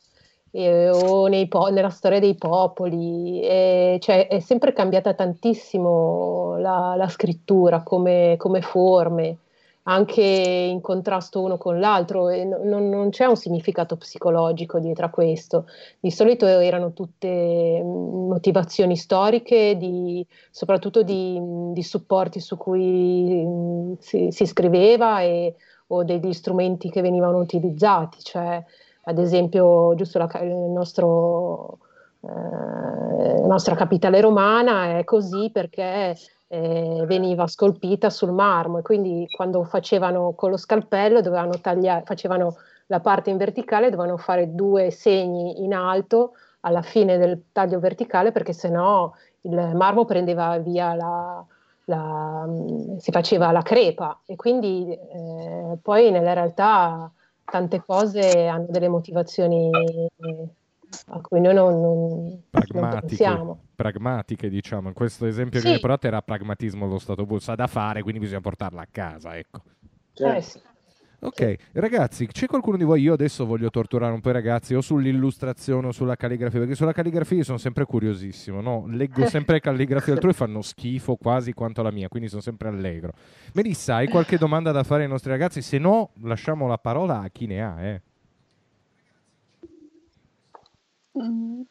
[0.51, 7.07] eh, o po- nella storia dei popoli, eh, cioè è sempre cambiata tantissimo la, la
[7.07, 9.37] scrittura come, come forme
[9.83, 15.05] anche in contrasto uno con l'altro e no- non, non c'è un significato psicologico dietro
[15.07, 15.65] a questo.
[15.99, 21.39] Di solito erano tutte mm, motivazioni storiche, di- soprattutto di,
[21.73, 25.55] di supporti su cui mm, si, si scriveva e,
[25.91, 28.63] o degli strumenti che venivano utilizzati, cioè
[29.03, 31.79] ad esempio giusto la nostro,
[32.21, 36.15] eh, la nostra capitale romana è così perché
[36.47, 42.57] eh, veniva scolpita sul marmo e quindi quando facevano con lo scalpello dovevano tagliare, facevano
[42.87, 48.31] la parte in verticale, dovevano fare due segni in alto alla fine del taglio verticale
[48.31, 49.11] perché sennò
[49.41, 51.45] il marmo prendeva via la,
[51.89, 52.47] la-
[52.99, 57.11] si faceva la crepa e quindi eh, poi nella realtà
[57.43, 59.71] tante cose hanno delle motivazioni
[61.07, 63.63] a cui noi non, non- non Pragmatiche, pensiamo.
[63.75, 64.87] pragmatiche, diciamo.
[64.89, 65.73] In questo esempio che Sì.
[65.73, 69.35] hai portato era pragmatismo allo stato puro, sa da fare, quindi bisogna portarla a casa,
[69.37, 69.61] ecco.
[70.15, 70.61] Eh sì.
[71.21, 73.01] Ok, ragazzi, c'è qualcuno di voi?
[73.01, 76.93] Io adesso voglio torturare un po' i ragazzi o sull'illustrazione o sulla calligrafia, perché sulla
[76.93, 78.85] calligrafia io sono sempre curiosissimo, no?
[78.87, 83.11] Leggo sempre calligrafie altrui e fanno schifo quasi quanto la mia, quindi sono sempre allegro.
[83.53, 85.61] Melissa, hai qualche domanda da fare ai nostri ragazzi?
[85.61, 88.01] Se no, lasciamo la parola a chi ne ha, eh.
[91.21, 91.61] Mm.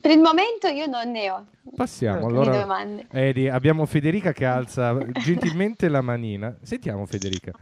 [0.00, 2.66] Per il momento io non ne ho Passiamo, allora.
[3.10, 6.56] Edi, abbiamo Federica che alza gentilmente la manina.
[6.62, 7.52] Sentiamo Federica.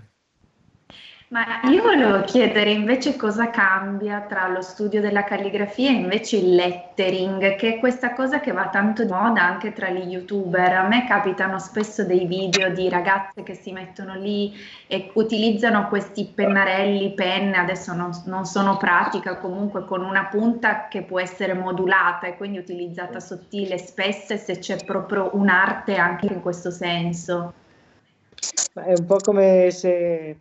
[1.31, 6.55] Ma io volevo chiedere invece cosa cambia tra lo studio della calligrafia e invece il
[6.55, 10.73] lettering, che è questa cosa che va tanto di moda anche tra gli youtuber.
[10.73, 14.55] A me capitano spesso dei video di ragazze che si mettono lì
[14.87, 21.03] e utilizzano questi pennarelli, penne, adesso non, non sono pratica, comunque con una punta che
[21.03, 26.71] può essere modulata e quindi utilizzata sottile, spessa, se c'è proprio un'arte anche in questo
[26.71, 27.53] senso.
[28.73, 30.37] È un po' come se...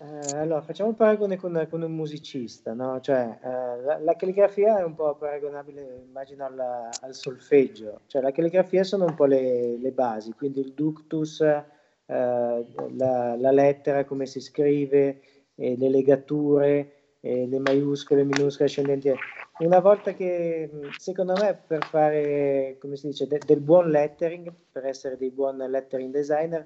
[0.00, 3.00] eh, allora, facciamo un paragone con, con un musicista, no?
[3.00, 8.00] Cioè, eh, la, la calligrafia è un po' paragonabile, immagino, alla- al solfeggio.
[8.06, 11.64] Cioè, la calligrafia sono un po' le, le basi, quindi il ductus, eh,
[12.06, 15.20] la, la lettera, come si scrive,
[15.56, 19.12] le legature, le maiuscole, minuscole, ascendenti.
[19.58, 24.86] Una volta che, secondo me, per fare, come si dice, de- del buon lettering, per
[24.86, 26.64] essere dei buon lettering designer,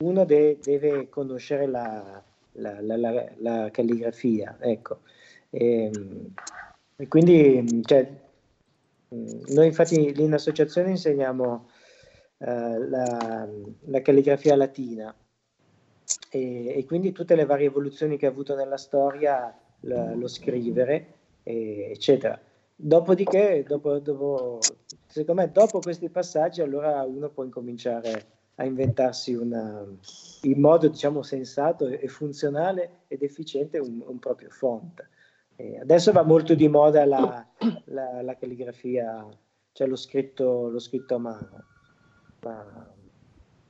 [0.00, 2.22] uno de- deve conoscere la,
[2.54, 5.00] la- la- la- la calligrafia, ecco.
[5.50, 5.90] E,
[6.96, 8.10] e quindi, cioè,
[9.08, 11.68] mh, noi infatti lì in associazione insegniamo
[12.38, 13.48] eh, la,
[13.80, 15.14] la calligrafia latina
[16.30, 21.06] e, e quindi tutte le varie evoluzioni che ha avuto nella storia, la- lo scrivere,
[21.42, 22.38] e- eccetera.
[22.76, 24.60] Dopodiché, dopo, dopo-
[25.06, 28.26] secondo me, dopo questi passaggi, allora uno può incominciare
[28.56, 29.84] a inventarsi una,
[30.42, 35.06] in modo, diciamo, sensato e funzionale ed efficiente un, un proprio font.
[35.56, 37.46] E adesso va molto di moda la,
[37.86, 39.26] la- la calligrafia,
[39.72, 41.64] cioè lo scritto, lo scritto a mano.
[42.42, 42.92] Ma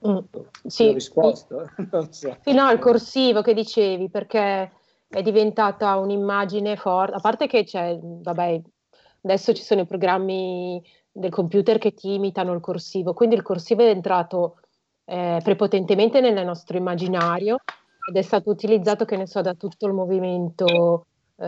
[0.07, 1.67] Mm, ho Sì, risposto?
[1.91, 2.37] Non so.
[2.43, 4.71] Sì, no, il corsivo che dicevi, perché
[5.09, 8.61] è diventata un'immagine forte, a parte che c'è, vabbè,
[9.23, 13.83] adesso ci sono i programmi del computer che ti imitano il corsivo, quindi il corsivo
[13.83, 14.59] è entrato
[15.05, 17.59] eh, prepotentemente nel nostro immaginario
[18.09, 21.47] ed è stato utilizzato, che ne so, da tutto il movimento eh,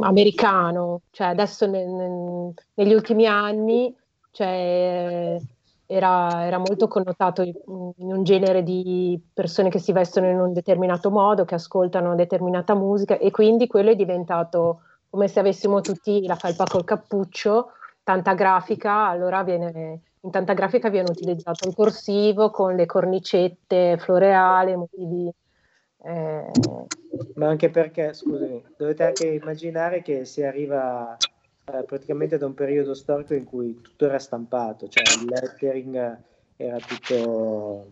[0.00, 3.94] americano, cioè adesso nel, nel, negli ultimi anni
[4.32, 5.40] cioè,
[5.86, 11.10] era, era, molto connotato in un genere di persone che si vestono in un determinato
[11.10, 16.34] modo, che ascoltano determinata musica e quindi quello è diventato come se avessimo tutti la
[16.34, 17.70] felpa col cappuccio,
[18.02, 24.76] tanta grafica, allora viene, in tanta grafica viene utilizzato il corsivo con le cornicette floreali,
[24.76, 25.32] motivi
[26.06, 26.50] eh...
[27.34, 32.94] Ma anche perché, scusami, dovete anche immaginare che si arriva eh, praticamente da un periodo
[32.94, 36.18] storico in cui tutto era stampato, cioè il lettering
[36.56, 37.86] era tutto,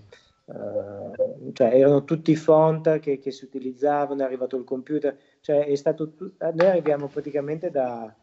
[0.44, 5.74] eh, cioè erano tutti font che, che, si utilizzavano, è arrivato il computer, cioè è
[5.74, 8.14] stato noi arriviamo praticamente da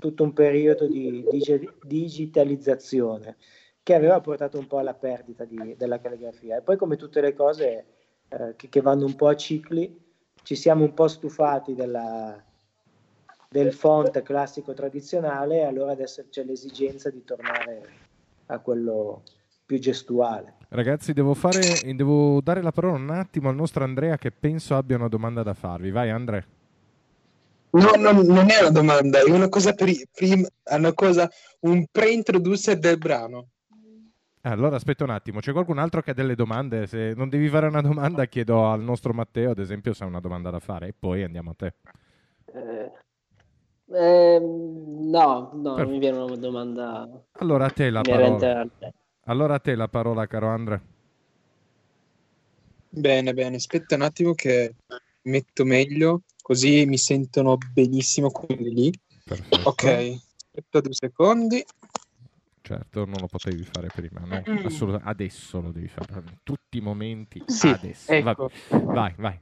[0.00, 3.36] tutto un periodo di dig- digitalizzazione
[3.82, 7.34] che aveva portato un po' alla perdita di, della calligrafia e poi come tutte le
[7.34, 7.86] cose
[8.28, 9.98] eh, che, che, vanno un po' a cicli,
[10.44, 12.40] ci siamo un po' stufati della,
[13.48, 17.88] del font classico tradizionale e allora adesso c'è l'esigenza di tornare
[18.46, 19.22] a quello
[19.66, 20.58] più gestuale.
[20.68, 21.60] Ragazzi, devo, fare,
[21.94, 25.54] devo dare la parola un attimo al nostro Andrea che penso abbia una domanda da
[25.54, 25.90] farvi.
[25.90, 26.44] Vai Andrea.
[27.70, 31.28] No, no, non è una domanda, è una cosa, per, prima, una cosa
[31.60, 33.48] un pre-introducer del brano.
[34.42, 36.86] Allora aspetta un attimo, c'è qualcun altro che ha delle domande?
[36.86, 40.20] Se non devi fare una domanda, chiedo al nostro Matteo, ad esempio, se ha una
[40.20, 41.74] domanda da fare, e poi andiamo a te.
[42.46, 42.92] Eh,
[43.90, 47.08] eh, no, no, non mi viene una domanda.
[47.32, 48.66] Allora a te la parola.
[49.24, 50.80] Allora a te la parola, caro Andre.
[52.88, 54.74] Bene, bene, aspetta un attimo che
[55.22, 58.92] metto meglio, così mi sentono benissimo quelli lì.
[59.24, 59.68] Perfetto.
[59.68, 61.64] Ok, aspetta due secondi.
[62.60, 64.42] Certo, non lo potevi fare prima, no?
[64.46, 64.66] Mm.
[64.66, 65.10] Assolutamente.
[65.10, 67.42] Adesso lo devi fare, in tutti i momenti.
[67.46, 68.12] Sì, adesso.
[68.12, 68.50] ecco.
[68.68, 69.40] Vai, vai.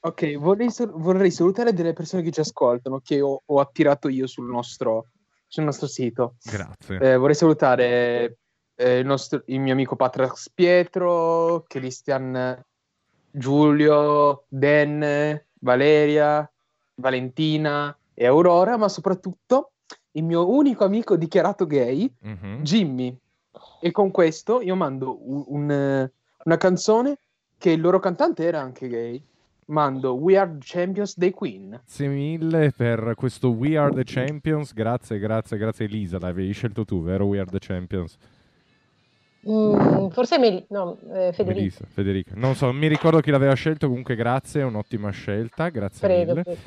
[0.00, 4.48] Ok, vorrei, vorrei, salutare delle persone che ci ascoltano, che ho, ho attirato io sul
[4.48, 5.08] nostro,
[5.48, 6.36] sul nostro sito.
[6.44, 7.00] Grazie.
[7.00, 8.38] Eh, vorrei salutare
[8.76, 12.64] eh, il, nostro, il, mio amico Patrax Pietro, Cristian
[13.30, 16.50] Giulio, Dan, Valeria,
[16.94, 19.72] Valentina e Aurora, ma soprattutto
[20.12, 22.62] il mio unico amico dichiarato gay, mm-hmm.
[22.62, 23.16] Jimmy.
[23.80, 26.10] E con questo io mando un, un,
[26.44, 27.18] una canzone
[27.56, 29.22] che il loro cantante era anche gay.
[29.66, 31.68] Mando We Are the Champions dei Queen.
[31.68, 34.72] Grazie mille per questo We Are the Champions.
[34.72, 36.18] Grazie, grazie, grazie Elisa.
[36.18, 37.26] L'avevi scelto tu, vero?
[37.26, 38.16] We Are the Champions.
[39.48, 41.44] Mm, forse Mel- no, eh, Federica.
[41.44, 42.32] Melissa, Federica.
[42.34, 43.86] Non so, mi ricordo chi l'aveva scelto.
[43.86, 45.68] Comunque, grazie, è un'ottima scelta.
[45.68, 46.42] Grazie credo, mille.
[46.42, 46.60] Credo.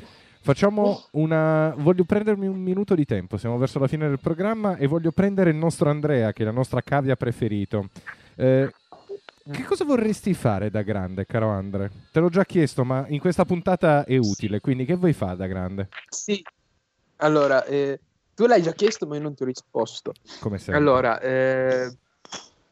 [0.43, 1.73] Facciamo una.
[1.77, 3.37] Voglio prendermi un minuto di tempo.
[3.37, 6.51] Siamo verso la fine del programma e voglio prendere il nostro Andrea, che è la
[6.51, 7.89] nostra cavia preferito.
[8.35, 8.71] Eh,
[9.51, 11.91] che cosa vorresti fare da grande, caro Andre?
[12.11, 14.59] Te l'ho già chiesto, ma in questa puntata è utile.
[14.61, 15.89] Quindi, che vuoi fare da grande?
[16.09, 16.43] Sì,
[17.17, 17.99] allora, eh,
[18.33, 20.13] tu l'hai già chiesto, ma io non ti ho risposto.
[20.39, 20.77] Come sempre.
[20.77, 21.91] Allora, eh,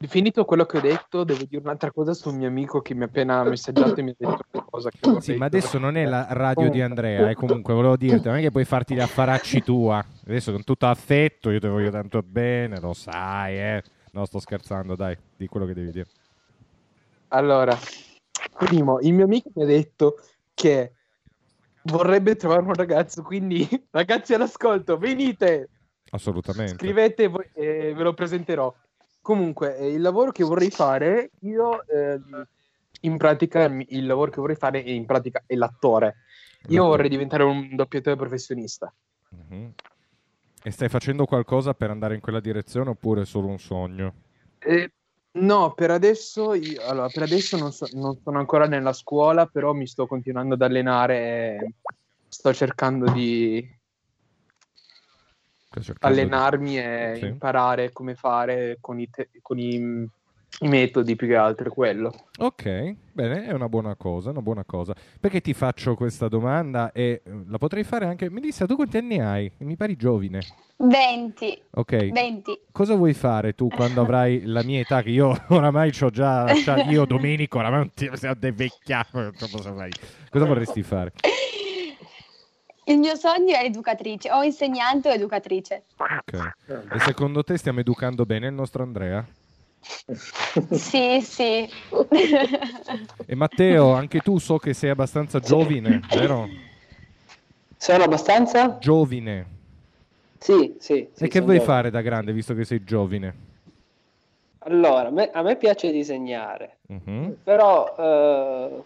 [0.08, 3.08] Finito quello che ho detto, devo dire un'altra cosa sul mio amico che mi ha
[3.08, 6.26] appena messaggiato e mi ha detto una cosa che Sì, ma adesso non è la
[6.30, 10.04] radio di Andrea, eh, comunque volevo dirti, non è che puoi farti gli affaracci tua.
[10.26, 13.84] Adesso con tutto affetto, io ti voglio tanto bene, lo sai, eh.
[14.12, 16.08] No, sto scherzando, dai, di quello che devi dire.
[17.30, 17.78] Allora,
[18.58, 20.16] primo, il mio amico mi ha detto
[20.54, 20.94] che
[21.84, 25.70] vorrebbe trovare un ragazzo, quindi ragazzi all'ascolto, venite!
[26.12, 26.76] Assolutamente.
[26.76, 28.74] Scrivete e ve lo presenterò.
[29.22, 32.20] Comunque, eh, il lavoro che vorrei fare, io eh,
[33.02, 36.24] in pratica, il lavoro che vorrei fare in pratica è l'attore.
[36.68, 38.94] Io vorrei diventare un doppiatore professionista.
[39.36, 39.70] Mm-hmm.
[40.62, 44.14] E stai facendo qualcosa per andare in quella direzione oppure è solo un sogno?
[44.60, 44.92] Eh,
[45.32, 49.72] no, per adesso, io, allora, per adesso non, so, non, sono ancora nella scuola, però
[49.72, 51.74] mi sto continuando ad allenare e
[52.28, 53.66] sto cercando di,
[56.00, 56.78] allenarmi di...
[56.78, 57.26] e sì.
[57.26, 62.14] imparare come fare con, i, te- con i, i, metodi più che altro quello.
[62.40, 64.96] Ok, bene, è una buona cosa, una buona cosa.
[65.20, 68.30] Perché ti faccio questa domanda e eh, la potrei fare anche...
[68.30, 69.52] Melissa, tu quanti anni hai?
[69.60, 70.42] Mi pari giovine.
[70.78, 71.62] 20.
[71.72, 72.10] Ok.
[72.10, 72.60] 20.
[72.72, 75.02] Cosa vuoi fare tu quando avrai la mia età?
[75.04, 76.52] Che io oramai ho già,
[76.88, 78.10] io Domenico oramai non ti
[78.52, 79.06] vecchia.
[79.12, 81.14] Cosa vorresti fare?
[82.90, 85.84] Il mio sogno è educatrice, o insegnante o educatrice.
[85.98, 86.54] Ok.
[86.92, 89.24] E secondo te stiamo educando bene il nostro Andrea?
[90.72, 91.70] Sì, sì.
[93.28, 96.50] E Matteo, anche tu so che sei abbastanza giovine, vero?
[97.78, 98.80] Sono abbastanza?
[98.80, 99.46] Giovine.
[100.40, 101.08] Sì, sì.
[101.14, 101.74] sì e che vuoi giovane.
[101.74, 103.36] fare da grande, visto che sei giovine?
[104.64, 107.38] Allora, a me, a me piace disegnare, Mhm.
[107.44, 108.84] però eh,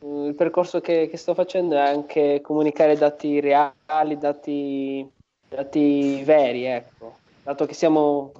[0.00, 5.08] il percorso che, che sto facendo è anche comunicare dati reali, dati,
[5.48, 7.16] dati veri, ecco.
[7.42, 8.32] Dato che siamo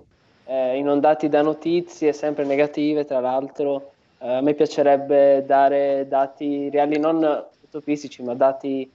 [0.45, 6.99] eh, inondati da notizie sempre negative, tra l'altro, eh, a me piacerebbe dare dati reali,
[6.99, 8.91] non utopistici, ma dati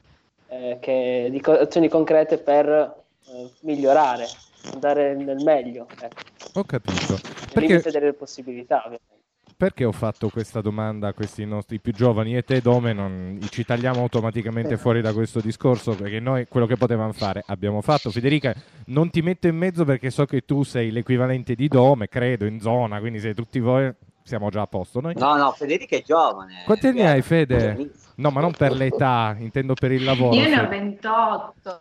[0.47, 4.28] eh, che- di co- azioni concrete per eh, migliorare,
[4.74, 6.59] andare nel meglio, ecco.
[6.59, 7.18] Ho capito.
[7.53, 9.22] Perché, limite delle possibilità, ovviamente.
[9.64, 13.64] Perché ho fatto questa domanda a questi nostri più giovani e te, Dome, non ci
[13.64, 15.95] tagliamo automaticamente fuori da questo discorso?
[15.95, 18.11] Perché noi quello che potevamo fare abbiamo fatto.
[18.11, 18.53] Federica,
[18.88, 22.59] non ti metto in mezzo perché so che tu sei l'equivalente di Dome, credo, in
[22.59, 23.89] zona, quindi se tutti voi
[24.22, 24.99] siamo già a posto.
[24.99, 25.14] Noi...
[25.16, 26.64] No, no, Federica è giovane.
[26.66, 27.89] Quanti anni hai, Fede?
[28.16, 30.36] No, ma non per l'età, intendo per il lavoro.
[30.36, 30.78] Io ne ho Fede.
[30.78, 31.80] 28.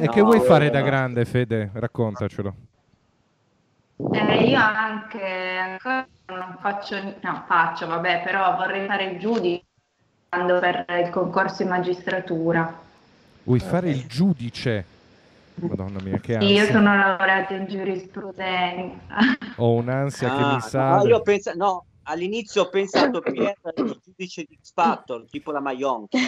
[0.00, 0.72] E No, che vuoi fare no.
[0.72, 1.70] da grande, Fede?
[1.74, 2.54] Raccontacelo.
[4.12, 9.64] Eh, io anche ancora non faccio, no, faccio, vabbè, però vorrei fare il giudice
[10.30, 12.78] andando per il concorso in magistratura.
[13.44, 14.84] Vuoi fare il giudice?
[15.54, 16.74] Madonna mia, che Sì, io ansia.
[16.74, 19.16] sono laureata in giurisprudenza.
[19.56, 21.02] Ho un'ansia che Ah, mi sale.
[21.02, 25.50] no, io penso, no, all'inizio ho pensato che era il giudice di X Factor, tipo
[25.50, 26.18] la Maionchi.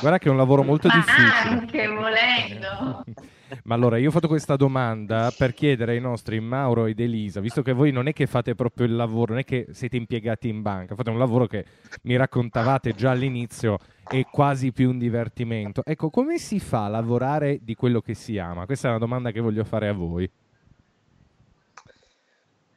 [0.00, 1.60] Guarda che è un lavoro molto Ma difficile.
[1.60, 3.04] anche volendo.
[3.64, 7.62] Ma allora, io ho fatto questa domanda per chiedere ai nostri Mauro ed Elisa, visto
[7.62, 10.62] che voi non è che fate proprio il lavoro, non è che siete impiegati in
[10.62, 11.64] banca, fate un lavoro che
[12.02, 13.78] mi raccontavate già all'inizio
[14.08, 15.82] è quasi più un divertimento.
[15.84, 18.66] Ecco, come si fa a lavorare di quello che si ama?
[18.66, 20.30] Questa è una domanda che voglio fare a voi.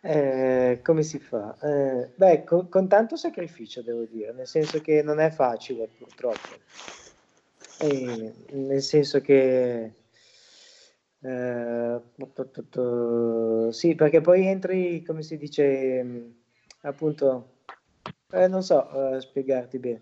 [0.02, 1.58] Eh, come si fa?
[1.62, 6.56] Eh, beh, con, con tanto sacrificio devo dire, nel senso che non è facile purtroppo.
[7.82, 9.92] E nel senso che
[11.22, 12.02] eh,
[13.72, 16.34] sì, perché poi entri, come si dice, mh,
[16.82, 17.56] appunto,
[18.32, 20.02] eh, non so eh, spiegarti bene.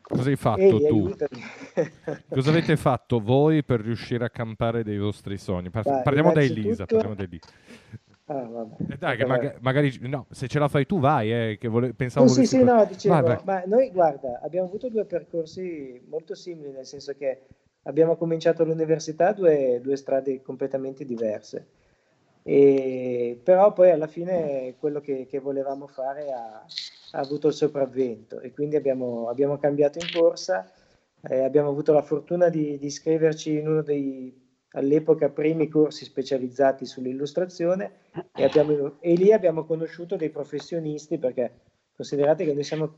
[0.00, 1.04] Cosa hai fatto Ehi, tu?
[1.06, 1.40] aiutami.
[2.28, 5.70] Cosa avete fatto voi per riuscire a campare dei vostri sogni?
[5.70, 6.84] Par- Dai, parliamo da Elisa.
[6.84, 7.48] Parliamo da Elisa.
[8.26, 8.66] Ah.
[8.88, 11.92] Eh dai, che maga- magari no, se ce la fai tu vai, eh, che vole-
[11.94, 13.40] pensavo Oh, sì, sì, no, dicevo, Vai, vai.
[13.44, 17.42] ma noi, guarda, abbiamo avuto due percorsi molto simili, nel senso che
[17.84, 21.66] abbiamo cominciato all'università due, due strade completamente diverse,
[22.42, 26.64] e, però poi alla fine quello che, che volevamo fare ha,
[27.12, 30.70] ha avuto il sopravvento e quindi abbiamo, abbiamo cambiato in corsa,
[31.22, 34.42] eh, abbiamo avuto la fortuna di, di iscriverci in uno dei
[34.74, 37.92] all'epoca primi corsi specializzati sull'illustrazione
[38.34, 41.52] e, abbiamo- e lì abbiamo conosciuto dei professionisti perché
[41.94, 42.92] considerate che noi siamo,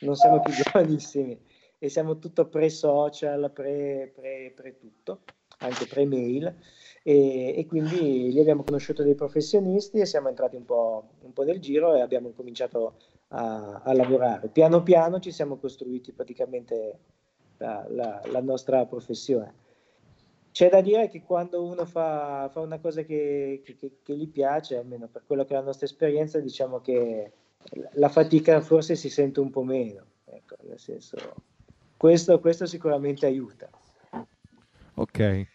[0.00, 1.38] non siamo più giovanissimi
[1.78, 5.20] e siamo tutto pre-social, pre, pre, pre tutto,
[5.58, 6.54] anche pre-mail
[7.02, 11.42] e, e quindi lì abbiamo conosciuto dei professionisti e siamo entrati un po', un po'
[11.44, 12.96] nel giro e abbiamo cominciato
[13.28, 14.48] a, a lavorare.
[14.48, 16.98] Piano piano ci siamo costruiti praticamente
[17.58, 19.64] la- la- la nostra professione.
[20.50, 24.28] C'è da dire che quando uno fa, fa una cosa che, che- che- che gli
[24.28, 27.32] piace, almeno per quello che è la nostra esperienza, diciamo che
[27.94, 30.04] la fatica forse si sente un po' meno.
[30.24, 31.16] Ecco, nel senso,
[31.96, 33.68] questo, questo sicuramente aiuta.
[34.94, 35.46] Ok.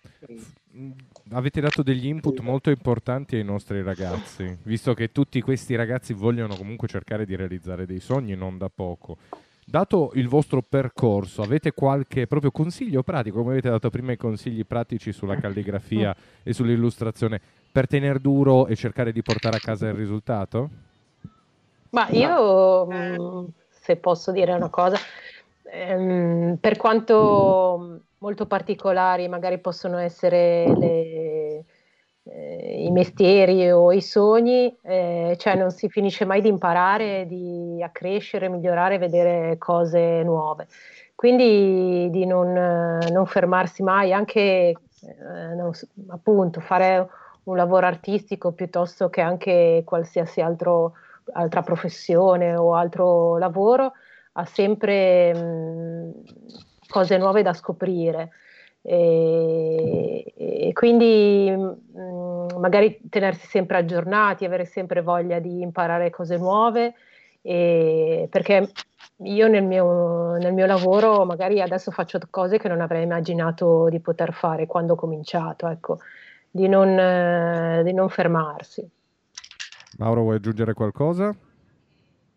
[0.76, 0.92] Mm,
[1.32, 6.56] Avete dato degli input molto importanti ai nostri ragazzi, visto che tutti questi ragazzi vogliono
[6.56, 9.18] comunque cercare di realizzare dei sogni non da poco.
[9.64, 14.66] Dato il vostro percorso, avete qualche proprio consiglio pratico, come avete dato prima i consigli
[14.66, 16.14] pratici sulla calligrafia
[16.44, 17.40] e sull'illustrazione,
[17.72, 20.70] per tenere duro e cercare di portare a casa il risultato?
[21.92, 24.98] Ma io, mh, se posso dire una cosa,
[25.72, 31.66] ehm, per quanto molto particolari magari possono essere le-
[32.24, 37.82] eh, i mestieri o i sogni, eh, cioè non si finisce mai di imparare, di
[37.84, 40.68] accrescere, migliorare, vedere cose nuove.
[41.16, 45.72] Quindi di non, non fermarsi mai, anche eh, non
[46.10, 47.08] appunto fare
[47.44, 50.94] un lavoro artistico piuttosto che anche qualsiasi altro
[51.34, 53.94] altra professione o altro lavoro,
[54.34, 56.12] ha sempre mh,
[56.88, 58.32] cose nuove da scoprire.
[58.84, 66.94] E, e quindi mh, magari tenersi sempre aggiornati, avere sempre voglia di imparare cose nuove,
[67.42, 68.72] e- perché
[69.24, 74.00] io nel mio, nel mio lavoro magari adesso faccio cose che non avrei immaginato di
[74.00, 76.00] poter fare quando ho cominciato, ecco,
[76.50, 78.90] di non, eh, di non fermarsi.
[79.98, 81.36] Mauro, vuoi aggiungere qualcosa?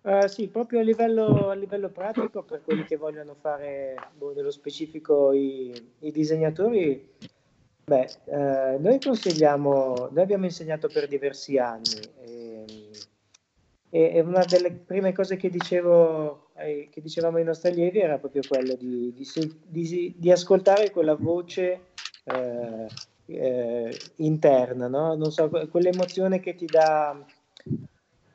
[0.05, 4.51] Uh, sì, proprio a livello, a livello, pratico, per quelli che vogliono fare boh, nello
[4.51, 7.09] specifico i, i disegnatori,
[7.85, 12.13] beh, uh, noi consigliamo, noi abbiamo insegnato per diversi anni
[13.95, 18.19] e, e una delle prime cose che, dicevo, eh, che dicevamo ai nostri allievi era
[18.19, 19.27] proprio quello di, di,
[19.69, 21.93] di, di ascoltare quella voce
[22.25, 22.89] eh,
[23.27, 25.15] eh, interna, no?
[25.15, 27.25] Non so, quell'emozione che ti dà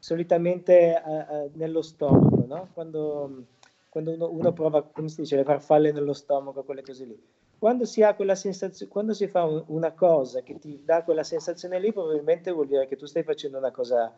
[0.10, 2.70] solitamente uh, nello stomaco, no?
[2.74, 3.43] Quando,
[3.89, 7.22] quando uno, uno, prova, come si dice, le farfalle nello stomaco, quelle cose lì.
[7.60, 11.24] Quando si ha quella sensazione, quando si fa un, una cosa che ti dà quella
[11.24, 14.12] sensazione lì, probabilmente vuol dire che tu stai facendo una cosa,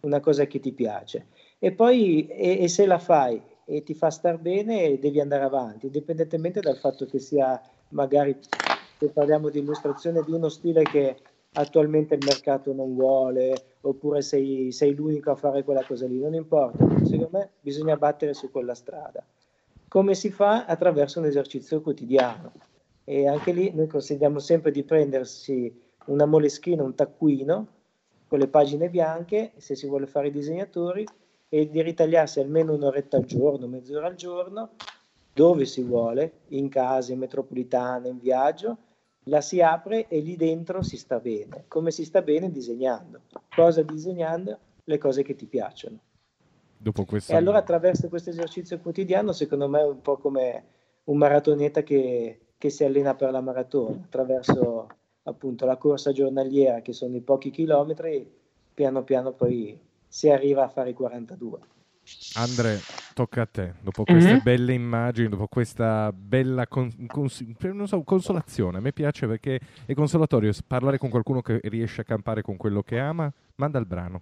[0.00, 1.26] una cosa che ti piace.
[1.60, 5.86] E poi, e, e se la fai e ti fa star bene, devi andare avanti,
[5.86, 8.36] indipendentemente dal fatto che sia magari,
[8.98, 11.16] se parliamo di illustrazione, di uno stile che
[11.52, 16.34] attualmente il mercato non vuole, oppure sei, sei l'unico a fare quella cosa lì, non
[16.34, 19.24] importa, secondo me bisogna battere su quella strada.
[19.88, 20.66] Come si fa?
[20.66, 22.52] Attraverso un esercizio quotidiano.
[23.04, 25.72] E anche lì noi consigliamo sempre di prendersi
[26.06, 27.66] una moleschina, un taccuino,
[28.26, 31.06] con le pagine bianche, se si vuole fare i disegnatori,
[31.48, 34.70] e di ritagliarsi almeno un'oretta al giorno, mezz'ora al giorno,
[35.32, 38.76] dove si vuole, in casa, in metropolitana, in viaggio,
[39.28, 41.64] la si apre e lì dentro si sta bene.
[41.68, 42.50] Come si sta bene?
[42.50, 43.22] Disegnando.
[43.54, 44.58] Cosa disegnando?
[44.84, 45.98] Le cose che ti piacciono.
[47.06, 47.32] Questa...
[47.32, 50.64] E allora attraverso questo esercizio quotidiano, secondo me è un po' come
[51.04, 54.86] un maratoneta che, che si allena per la maratona, attraverso
[55.24, 58.30] appunto la corsa giornaliera, che sono i pochi chilometri,
[58.72, 61.58] piano piano poi si arriva a fare i 42.
[62.34, 62.80] Andre,
[63.14, 63.74] tocca a te.
[63.80, 64.42] Dopo queste mm-hmm.
[64.42, 67.44] belle immagini, dopo questa bella con, cons-
[67.84, 72.42] so, consolazione, a me piace perché è consolatorio parlare con qualcuno che riesce a campare
[72.42, 73.32] con quello che ama.
[73.56, 74.20] Manda il brano.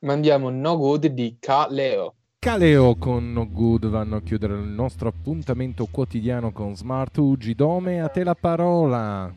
[0.00, 2.14] Mandiamo No Good di Kaleo.
[2.38, 7.54] Caleo con No Good vanno a chiudere il nostro appuntamento quotidiano con Smart Ugi.
[7.54, 9.34] Dome, a te la parola.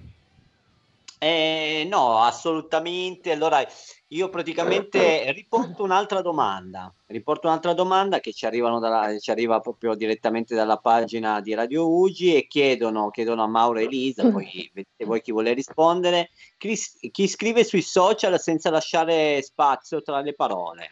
[1.20, 3.32] Eh, no, assolutamente.
[3.32, 3.66] Allora,
[4.10, 6.94] io praticamente riporto un'altra domanda.
[7.08, 12.36] Riporto un'altra domanda che ci, dalla, ci, arriva proprio direttamente dalla pagina di Radio Ugi
[12.36, 16.78] e chiedono, chiedono a Mauro e Elisa, poi vedete voi chi vuole rispondere, chi,
[17.12, 20.92] chi, scrive sui social senza lasciare spazio tra le parole.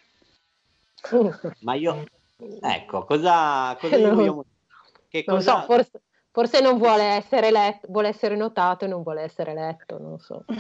[1.62, 2.04] Ma io,
[2.62, 4.22] ecco, cosa, cosa no.
[4.24, 4.46] io,
[5.08, 5.54] che cosa...
[5.54, 6.02] Non so, forse
[6.36, 10.44] Forse non vuole essere letto, vuole essere notato e non vuole essere letto, non so.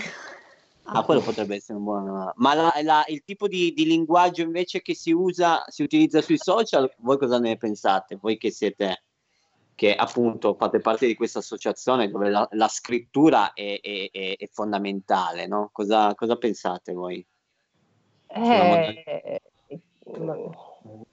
[0.88, 2.32] Ah, quello potrebbe essere un buon...
[2.36, 6.38] Ma la, la, il tipo di, di, linguaggio invece che si usa, si utilizza sui
[6.38, 8.18] social, voi cosa ne pensate?
[8.22, 9.06] Voi che siete,
[9.74, 14.48] che appunto fate parte di questa associazione dove la, la scrittura è, è, è, è
[14.52, 15.72] fondamentale, no?
[15.74, 17.26] Cosa, cosa, pensate voi?
[18.28, 19.42] Eh,
[20.20, 20.36] ma,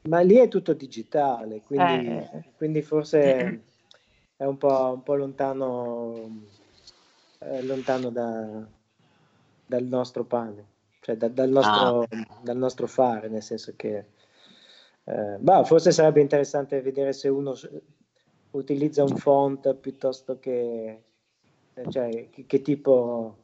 [0.02, 2.50] ma, lì è tutto digitale, quindi, eh.
[2.58, 3.62] quindi forse
[4.42, 6.42] è un po', un po lontano,
[7.38, 8.66] eh, lontano da,
[9.64, 10.66] dal nostro pane,
[10.98, 12.06] cioè da, dal, nostro, ah.
[12.42, 14.06] dal, nostro, fare, nel senso che
[15.04, 17.54] eh, bah, forse sarebbe interessante vedere se uno
[18.50, 21.02] utilizza un font piuttosto che,
[21.74, 23.36] eh, cioè, che, che tipo,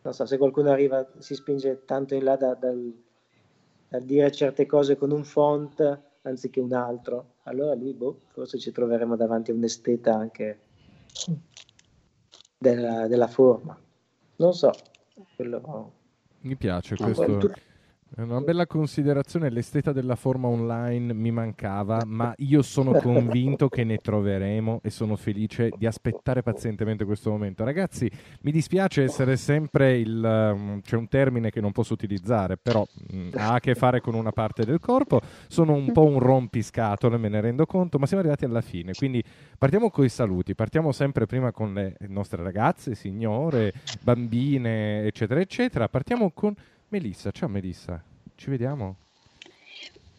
[0.00, 3.02] non so, se qualcuno arriva, si spinge tanto in là da, dal,
[3.86, 8.72] dal dire certe cose con un font anziché un altro, allora lì boh, forse ci
[8.72, 10.60] troveremo davanti a un esteta anche
[12.58, 13.78] della, della forma.
[14.36, 14.70] Non so,
[15.36, 15.92] quello...
[16.40, 17.52] Mi piace questo.
[18.14, 23.84] È una bella considerazione, l'esteta della forma online mi mancava, ma io sono convinto che
[23.84, 27.64] ne troveremo e sono felice di aspettare pazientemente questo momento.
[27.64, 28.10] Ragazzi,
[28.42, 30.22] mi dispiace essere sempre il...
[30.22, 34.12] Um, c'è un termine che non posso utilizzare, però um, ha a che fare con
[34.12, 38.20] una parte del corpo, sono un po' un rompiscatole, me ne rendo conto, ma siamo
[38.22, 39.24] arrivati alla fine, quindi
[39.56, 45.88] partiamo con i saluti, partiamo sempre prima con le nostre ragazze, signore, bambine, eccetera, eccetera,
[45.88, 46.54] partiamo con...
[46.92, 48.96] Melissa, ciao Melissa, ci vediamo?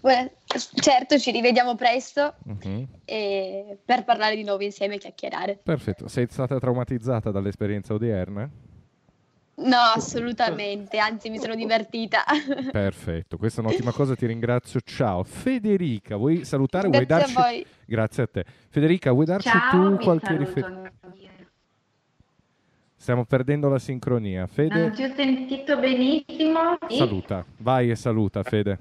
[0.02, 0.28] Well,
[0.74, 2.88] certo, ci rivediamo presto uh-huh.
[3.06, 5.60] per parlare di nuovo insieme e chiacchierare.
[5.62, 8.50] Perfetto, sei stata traumatizzata dall'esperienza odierna?
[9.56, 12.24] No, assolutamente, anzi mi sono divertita.
[12.72, 14.82] Perfetto, questa è un'ottima cosa, ti ringrazio.
[14.84, 15.24] Ciao.
[15.24, 16.90] Federica, vuoi salutare?
[16.90, 17.38] Grazie vuoi darci...
[17.38, 17.66] a voi.
[17.86, 18.46] Grazie a te.
[18.70, 20.92] Federica, vuoi darci Ciao, tu qualche riferimento?
[23.04, 24.48] Stiamo perdendo la sincronia.
[24.48, 24.80] Fede.
[24.80, 26.78] Non ti ho sentito benissimo.
[26.88, 28.80] Saluta, vai e saluta, Fede.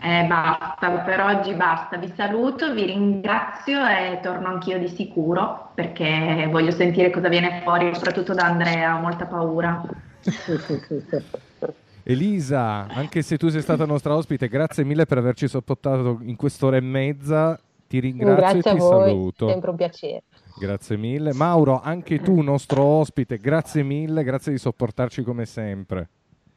[0.00, 1.96] Eh, basta, per oggi basta.
[1.96, 7.92] Vi saluto, vi ringrazio e torno anch'io di sicuro perché voglio sentire cosa viene fuori,
[7.92, 9.82] soprattutto da Andrea, ho molta paura.
[12.04, 16.76] Elisa, anche se tu sei stata nostra ospite, grazie mille per averci sopportato in quest'ora
[16.76, 17.58] e mezza.
[17.88, 19.48] Ti ringrazio Grazie e a ti voi, saluto.
[19.48, 20.22] sempre un piacere.
[20.58, 21.32] Grazie mille.
[21.32, 26.08] Mauro, anche tu, nostro ospite, grazie mille, grazie di sopportarci come sempre.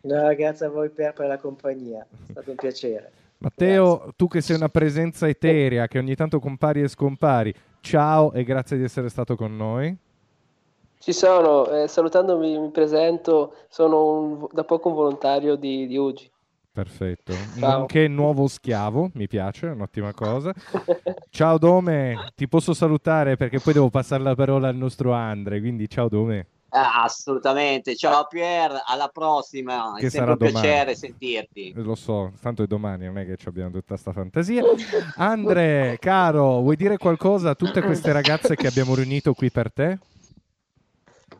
[0.01, 3.11] No, grazie a voi per, per la compagnia, è stato un piacere.
[3.37, 8.43] Matteo, tu che sei una presenza eterea, che ogni tanto compari e scompari, ciao e
[8.43, 9.95] grazie di essere stato con noi.
[10.99, 16.29] Ci sono, eh, salutandomi mi presento, sono un- da poco un volontario di, di UGI.
[16.73, 17.33] Perfetto.
[17.59, 17.79] Ciao.
[17.79, 20.53] Nonché nuovo schiavo, mi piace, è un'ottima cosa.
[21.29, 25.89] Ciao Dome, ti posso salutare perché poi devo passare la parola al nostro Andre, quindi
[25.89, 26.47] ciao Dome.
[26.69, 27.95] Ah, assolutamente.
[27.97, 29.93] Ciao Pier, alla prossima.
[29.97, 30.67] Che è sarà sempre un domani.
[30.67, 31.73] piacere sentirti.
[31.75, 34.63] Lo so, tanto è domani, non è che ci abbiamo tutta sta fantasia.
[35.17, 39.99] Andre, caro, vuoi dire qualcosa a tutte queste ragazze che abbiamo riunito qui per te?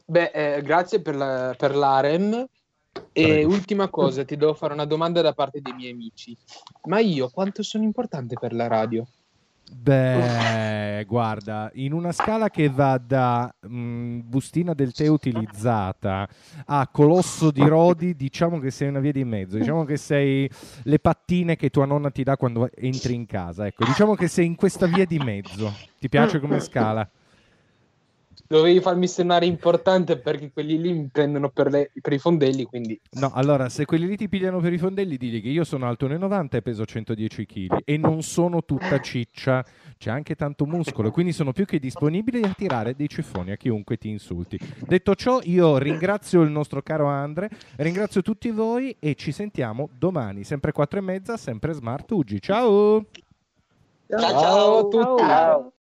[0.06, 2.46] Beh, eh, grazie per, la- per l'Arem.
[3.14, 3.54] E Prego.
[3.54, 6.36] ultima cosa, ti devo fare una domanda da parte dei miei amici.
[6.84, 9.06] Ma io quanto sono importante per la radio?
[9.74, 16.28] Beh, guarda, in una scala che va da mm, bustina del tè utilizzata
[16.66, 19.58] a colosso di Rodi, diciamo che sei una via di mezzo.
[19.58, 20.50] Diciamo che sei
[20.84, 23.66] le pattine che tua nonna ti dà quando entri in casa.
[23.66, 25.74] Ecco, diciamo che sei in questa via di mezzo.
[25.98, 27.10] Ti piace come scala?
[28.52, 33.00] Dovevi farmi sembrare importante perché quelli lì mi prendono per, le- per i fondelli, quindi
[33.12, 36.06] No, allora, se quelli lì ti pigliano per i fondelli, digli che io sono alto
[36.06, 39.64] 1,90 e peso 110 kg e non sono tutta ciccia,
[39.98, 43.96] c'è anche tanto muscolo, quindi sono più che disponibile a tirare dei ceffoni a chiunque
[43.96, 44.60] ti insulti.
[44.86, 50.44] Detto ciò, io ringrazio il nostro caro Andre, ringrazio tutti voi e ci sentiamo domani,
[50.44, 52.42] sempre 4 e mezza, sempre Smart Ugi.
[52.42, 53.06] Ciao!
[54.10, 54.78] Ciao ciao.
[54.78, 55.24] a tutti.
[55.24, 55.70] Ciao.